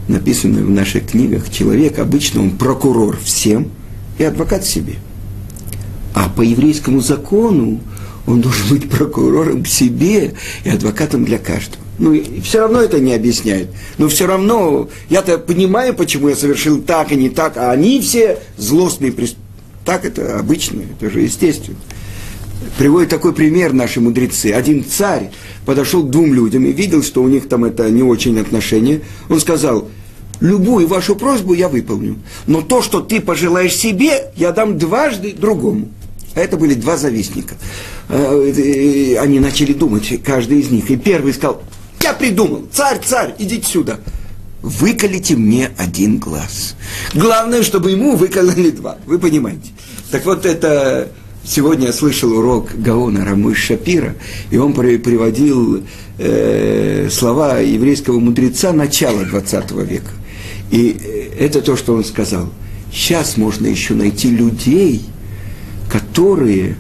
написано 0.08 0.64
в 0.64 0.70
наших 0.70 1.08
книгах. 1.08 1.52
Человек 1.52 2.00
обычно 2.00 2.42
он 2.42 2.52
прокурор 2.52 3.20
всем 3.22 3.72
и 4.18 4.24
адвокат 4.24 4.66
себе. 4.66 4.96
А 6.14 6.30
по 6.30 6.42
еврейскому 6.42 7.02
закону 7.02 7.82
он 8.26 8.42
должен 8.42 8.70
быть 8.70 8.90
прокурором 8.90 9.66
себе 9.66 10.34
и 10.64 10.70
адвокатом 10.70 11.26
для 11.26 11.38
каждого. 11.38 11.84
Ну, 12.00 12.16
все 12.44 12.60
равно 12.60 12.82
это 12.82 13.00
не 13.00 13.14
объясняет. 13.14 13.70
Но 13.98 14.08
все 14.08 14.28
равно, 14.28 14.90
я-то 15.10 15.38
понимаю, 15.38 15.94
почему 15.94 16.30
я 16.30 16.36
совершил 16.36 16.82
так 16.82 17.12
и 17.12 17.16
не 17.16 17.30
так, 17.30 17.58
а 17.58 17.72
они 17.72 18.00
все 18.02 18.40
злостные 18.58 19.12
преступники. 19.12 19.48
Так 19.88 20.04
это 20.04 20.38
обычно, 20.38 20.82
это 20.82 21.10
же 21.10 21.22
естественно. 21.22 21.78
Приводит 22.78 23.10
такой 23.10 23.34
пример 23.34 23.72
наши 23.72 24.02
мудрецы. 24.02 24.52
Один 24.52 24.84
царь 24.84 25.32
подошел 25.66 26.04
к 26.04 26.10
двум 26.10 26.34
людям 26.34 26.66
и 26.66 26.74
видел, 26.74 27.02
что 27.04 27.24
у 27.24 27.28
них 27.30 27.48
там 27.48 27.64
это 27.64 27.90
не 27.90 28.04
очень 28.04 28.38
отношения. 28.38 29.02
Он 29.30 29.40
сказал, 29.40 29.88
любую 30.42 30.88
вашу 30.88 31.16
просьбу 31.16 31.54
я 31.54 31.70
выполню, 31.70 32.18
но 32.48 32.62
то, 32.62 32.82
что 32.82 33.00
ты 33.00 33.22
пожелаешь 33.22 33.76
себе, 33.76 34.32
я 34.36 34.52
дам 34.52 34.78
дважды 34.78 35.34
другому. 35.34 35.88
А 36.36 36.42
это 36.42 36.58
были 36.58 36.74
два 36.74 36.98
завистника. 36.98 37.56
Э, 38.10 39.18
они 39.20 39.40
начали 39.40 39.74
думать, 39.74 40.22
каждый 40.24 40.60
из 40.60 40.70
них. 40.70 40.92
И 40.92 40.98
первый 40.98 41.34
сказал, 41.34 41.64
я 42.02 42.14
придумал, 42.14 42.68
царь, 42.72 43.00
царь, 43.04 43.36
идите 43.38 43.68
сюда. 43.68 44.00
Выколите 44.62 45.36
мне 45.36 45.72
один 45.78 46.18
глаз. 46.18 46.76
Главное, 47.14 47.64
чтобы 47.64 47.92
ему 47.92 48.16
выкололи 48.16 48.72
два. 48.72 48.98
Вы 49.06 49.20
понимаете? 49.20 49.72
Так 50.12 50.26
вот 50.26 50.46
это... 50.46 51.10
Сегодня 51.44 51.88
я 51.88 51.94
слышал 51.94 52.34
урок 52.38 52.72
Гаона 52.76 53.24
Рамыш 53.24 53.58
Шапира, 53.58 54.16
и 54.52 54.58
он 54.58 54.74
приводил 54.74 55.82
э, 56.18 57.08
слова 57.10 57.60
еврейского 57.60 58.20
мудреца 58.20 58.74
начала 58.74 59.24
20 59.24 59.72
века. 59.72 60.12
И 60.72 61.00
э, 61.00 61.46
это 61.46 61.62
то, 61.62 61.78
что 61.78 61.94
он 61.94 62.04
сказал. 62.04 62.52
Сейчас 62.92 63.38
можно 63.38 63.66
еще 63.66 63.94
найти 63.94 64.30
людей, 64.30 65.06
которые 65.90 66.76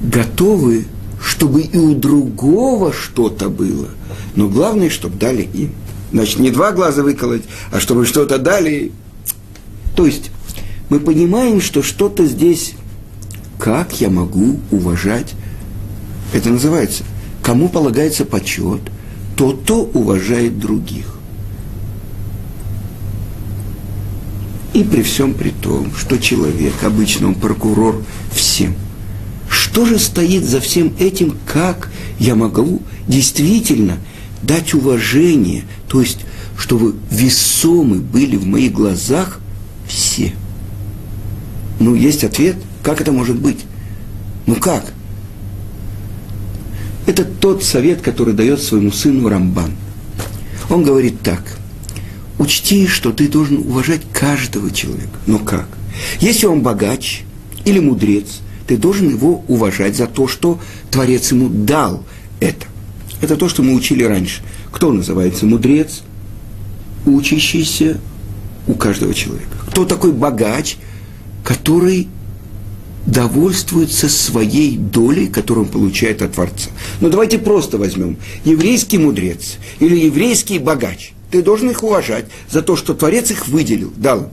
готовы 0.00 0.84
чтобы 1.22 1.62
и 1.62 1.76
у 1.76 1.94
другого 1.94 2.92
что-то 2.92 3.48
было. 3.48 3.88
Но 4.34 4.48
главное, 4.48 4.90
чтобы 4.90 5.16
дали 5.18 5.42
им. 5.42 5.72
Значит, 6.12 6.38
не 6.38 6.50
два 6.50 6.72
глаза 6.72 7.02
выколоть, 7.02 7.42
а 7.72 7.80
чтобы 7.80 8.06
что-то 8.06 8.38
дали. 8.38 8.92
То 9.94 10.06
есть, 10.06 10.30
мы 10.88 11.00
понимаем, 11.00 11.60
что 11.60 11.82
что-то 11.82 12.26
здесь, 12.26 12.74
как 13.58 14.00
я 14.00 14.10
могу 14.10 14.60
уважать, 14.70 15.34
это 16.32 16.50
называется, 16.50 17.04
кому 17.42 17.68
полагается 17.68 18.24
почет, 18.24 18.80
тот, 19.36 19.62
кто 19.62 19.82
уважает 19.82 20.58
других. 20.58 21.06
И 24.74 24.84
при 24.84 25.02
всем 25.02 25.32
при 25.32 25.50
том, 25.50 25.90
что 25.96 26.18
человек, 26.18 26.74
обычно 26.82 27.28
он 27.28 27.34
прокурор 27.34 28.02
всем– 28.30 28.74
что 29.76 29.84
же 29.84 29.98
стоит 29.98 30.42
за 30.42 30.58
всем 30.58 30.94
этим, 30.98 31.36
как 31.44 31.90
я 32.18 32.34
могу 32.34 32.80
действительно 33.06 33.98
дать 34.40 34.72
уважение, 34.72 35.64
то 35.86 36.00
есть, 36.00 36.20
чтобы 36.56 36.94
весомы 37.10 37.96
были 37.98 38.36
в 38.36 38.46
моих 38.46 38.72
глазах 38.72 39.38
все. 39.86 40.32
Ну, 41.78 41.94
есть 41.94 42.24
ответ, 42.24 42.56
как 42.82 43.02
это 43.02 43.12
может 43.12 43.36
быть? 43.36 43.66
Ну 44.46 44.54
как? 44.54 44.94
Это 47.04 47.26
тот 47.26 47.62
совет, 47.62 48.00
который 48.00 48.32
дает 48.32 48.62
своему 48.62 48.90
сыну 48.90 49.28
Рамбан. 49.28 49.72
Он 50.70 50.84
говорит 50.84 51.20
так. 51.20 51.58
Учти, 52.38 52.86
что 52.86 53.12
ты 53.12 53.28
должен 53.28 53.58
уважать 53.58 54.00
каждого 54.10 54.70
человека. 54.70 55.18
Но 55.26 55.38
как? 55.38 55.68
Если 56.18 56.46
он 56.46 56.62
богач 56.62 57.24
или 57.66 57.78
мудрец, 57.78 58.40
ты 58.66 58.76
должен 58.76 59.08
его 59.08 59.44
уважать 59.48 59.96
за 59.96 60.06
то, 60.06 60.26
что 60.26 60.58
Творец 60.90 61.30
ему 61.30 61.48
дал 61.48 62.02
это. 62.40 62.66
Это 63.20 63.36
то, 63.36 63.48
что 63.48 63.62
мы 63.62 63.74
учили 63.74 64.02
раньше. 64.02 64.42
Кто 64.72 64.92
называется 64.92 65.46
мудрец? 65.46 66.02
Учащийся 67.06 68.00
у 68.66 68.74
каждого 68.74 69.14
человека. 69.14 69.56
Кто 69.68 69.84
такой 69.84 70.12
богач, 70.12 70.76
который 71.44 72.08
довольствуется 73.06 74.08
своей 74.08 74.76
долей, 74.76 75.28
которую 75.28 75.66
он 75.66 75.72
получает 75.72 76.20
от 76.22 76.32
Творца. 76.32 76.70
Но 77.00 77.06
ну, 77.06 77.10
давайте 77.10 77.38
просто 77.38 77.78
возьмем. 77.78 78.16
Еврейский 78.44 78.98
мудрец 78.98 79.58
или 79.78 79.96
еврейский 79.96 80.58
богач. 80.58 81.12
Ты 81.30 81.42
должен 81.42 81.70
их 81.70 81.84
уважать 81.84 82.26
за 82.50 82.62
то, 82.62 82.74
что 82.74 82.94
Творец 82.94 83.30
их 83.30 83.46
выделил, 83.46 83.92
дал. 83.96 84.32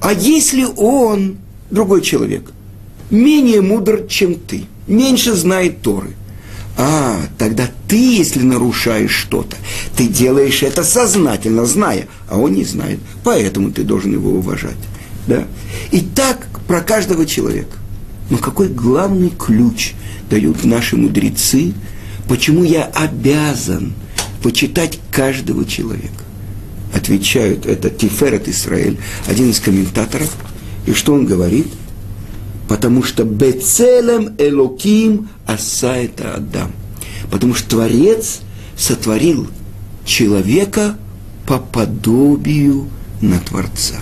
А 0.00 0.12
если 0.12 0.64
он 0.76 1.38
другой 1.70 2.02
человек– 2.02 2.52
менее 3.14 3.62
мудр, 3.62 4.06
чем 4.08 4.34
ты, 4.34 4.64
меньше 4.86 5.34
знает 5.34 5.80
Торы. 5.80 6.10
А, 6.76 7.20
тогда 7.38 7.70
ты, 7.86 8.16
если 8.16 8.42
нарушаешь 8.42 9.12
что-то, 9.12 9.56
ты 9.96 10.08
делаешь 10.08 10.62
это 10.62 10.82
сознательно, 10.82 11.66
зная, 11.66 12.08
а 12.28 12.38
он 12.38 12.52
не 12.52 12.64
знает. 12.64 12.98
Поэтому 13.22 13.70
ты 13.70 13.84
должен 13.84 14.12
его 14.12 14.30
уважать. 14.30 14.76
Да? 15.28 15.44
И 15.92 16.00
так 16.00 16.48
про 16.66 16.80
каждого 16.80 17.26
человека. 17.26 17.78
Но 18.28 18.38
какой 18.38 18.68
главный 18.68 19.30
ключ 19.30 19.92
дают 20.28 20.64
наши 20.64 20.96
мудрецы, 20.96 21.74
почему 22.28 22.64
я 22.64 22.84
обязан 22.84 23.92
почитать 24.42 24.98
каждого 25.12 25.64
человека? 25.64 26.24
Отвечают, 26.92 27.66
это 27.66 27.90
Тиферет 27.90 28.48
Израиль, 28.48 28.98
один 29.28 29.50
из 29.50 29.60
комментаторов. 29.60 30.30
И 30.86 30.92
что 30.92 31.14
он 31.14 31.24
говорит– 31.24 31.68
Потому 32.74 33.04
что 33.04 33.22
Бецелем 33.22 34.34
Элоким 34.36 35.28
Аса 35.46 35.94
это 35.94 36.34
Адам. 36.34 36.72
Потому 37.30 37.54
что 37.54 37.70
Творец 37.70 38.40
сотворил 38.76 39.46
человека 40.04 40.96
по 41.46 41.60
подобию 41.60 42.88
на 43.20 43.38
Творца. 43.38 43.94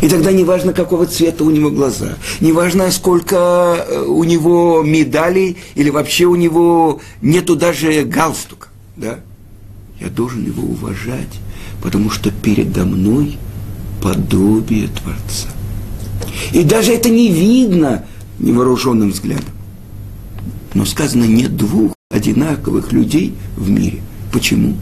И 0.00 0.08
тогда 0.08 0.32
не 0.32 0.44
важно, 0.44 0.72
какого 0.72 1.04
цвета 1.04 1.44
у 1.44 1.50
него 1.50 1.70
глаза, 1.70 2.16
не 2.40 2.52
важно, 2.52 2.90
сколько 2.90 3.84
э, 3.86 4.00
у 4.00 4.24
него 4.24 4.82
медалей, 4.82 5.58
или 5.74 5.90
вообще 5.90 6.24
у 6.24 6.36
него 6.36 7.02
нету 7.20 7.54
даже 7.54 8.02
галстука. 8.04 8.68
Да? 8.96 9.20
Я 10.00 10.08
должен 10.08 10.42
его 10.42 10.62
уважать, 10.62 11.38
потому 11.82 12.08
что 12.08 12.30
передо 12.30 12.86
мной 12.86 13.36
подобие 14.00 14.88
Творца. 14.88 15.50
И 16.52 16.62
даже 16.62 16.92
это 16.92 17.08
не 17.08 17.30
видно 17.30 18.04
невооруженным 18.38 19.10
взглядом. 19.10 19.54
Но 20.74 20.84
сказано, 20.84 21.24
нет 21.24 21.56
двух 21.56 21.92
одинаковых 22.10 22.92
людей 22.92 23.34
в 23.56 23.70
мире. 23.70 24.00
Почему? 24.32 24.76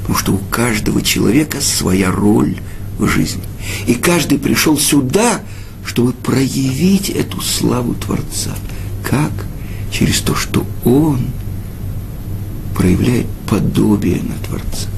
Потому 0.00 0.18
что 0.18 0.32
у 0.32 0.38
каждого 0.50 1.02
человека 1.02 1.60
своя 1.60 2.10
роль 2.10 2.56
в 2.98 3.06
жизни. 3.06 3.42
И 3.86 3.94
каждый 3.94 4.38
пришел 4.38 4.78
сюда, 4.78 5.40
чтобы 5.84 6.12
проявить 6.12 7.10
эту 7.10 7.40
славу 7.40 7.94
Творца. 7.94 8.54
Как? 9.02 9.32
Через 9.90 10.20
то, 10.20 10.34
что 10.34 10.64
он 10.84 11.20
проявляет 12.74 13.26
подобие 13.48 14.22
на 14.22 14.34
Творца. 14.46 14.88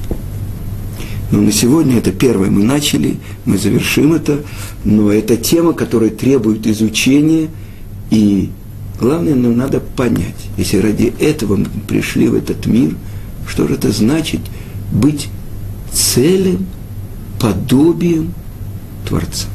Но 1.31 1.41
на 1.41 1.51
сегодня 1.51 1.97
это 1.97 2.11
первое 2.11 2.49
мы 2.49 2.63
начали, 2.63 3.17
мы 3.45 3.57
завершим 3.57 4.13
это, 4.13 4.41
но 4.83 5.11
это 5.11 5.37
тема, 5.37 5.73
которая 5.73 6.11
требует 6.11 6.67
изучения, 6.67 7.49
и 8.11 8.51
главное, 8.99 9.35
нам 9.35 9.57
надо 9.57 9.79
понять, 9.79 10.49
если 10.57 10.77
ради 10.77 11.13
этого 11.19 11.55
мы 11.55 11.65
пришли 11.87 12.27
в 12.27 12.35
этот 12.35 12.65
мир, 12.67 12.95
что 13.47 13.67
же 13.67 13.75
это 13.75 13.91
значит 13.91 14.41
быть 14.91 15.29
целым 15.91 16.67
подобием 17.39 18.33
Творца. 19.07 19.47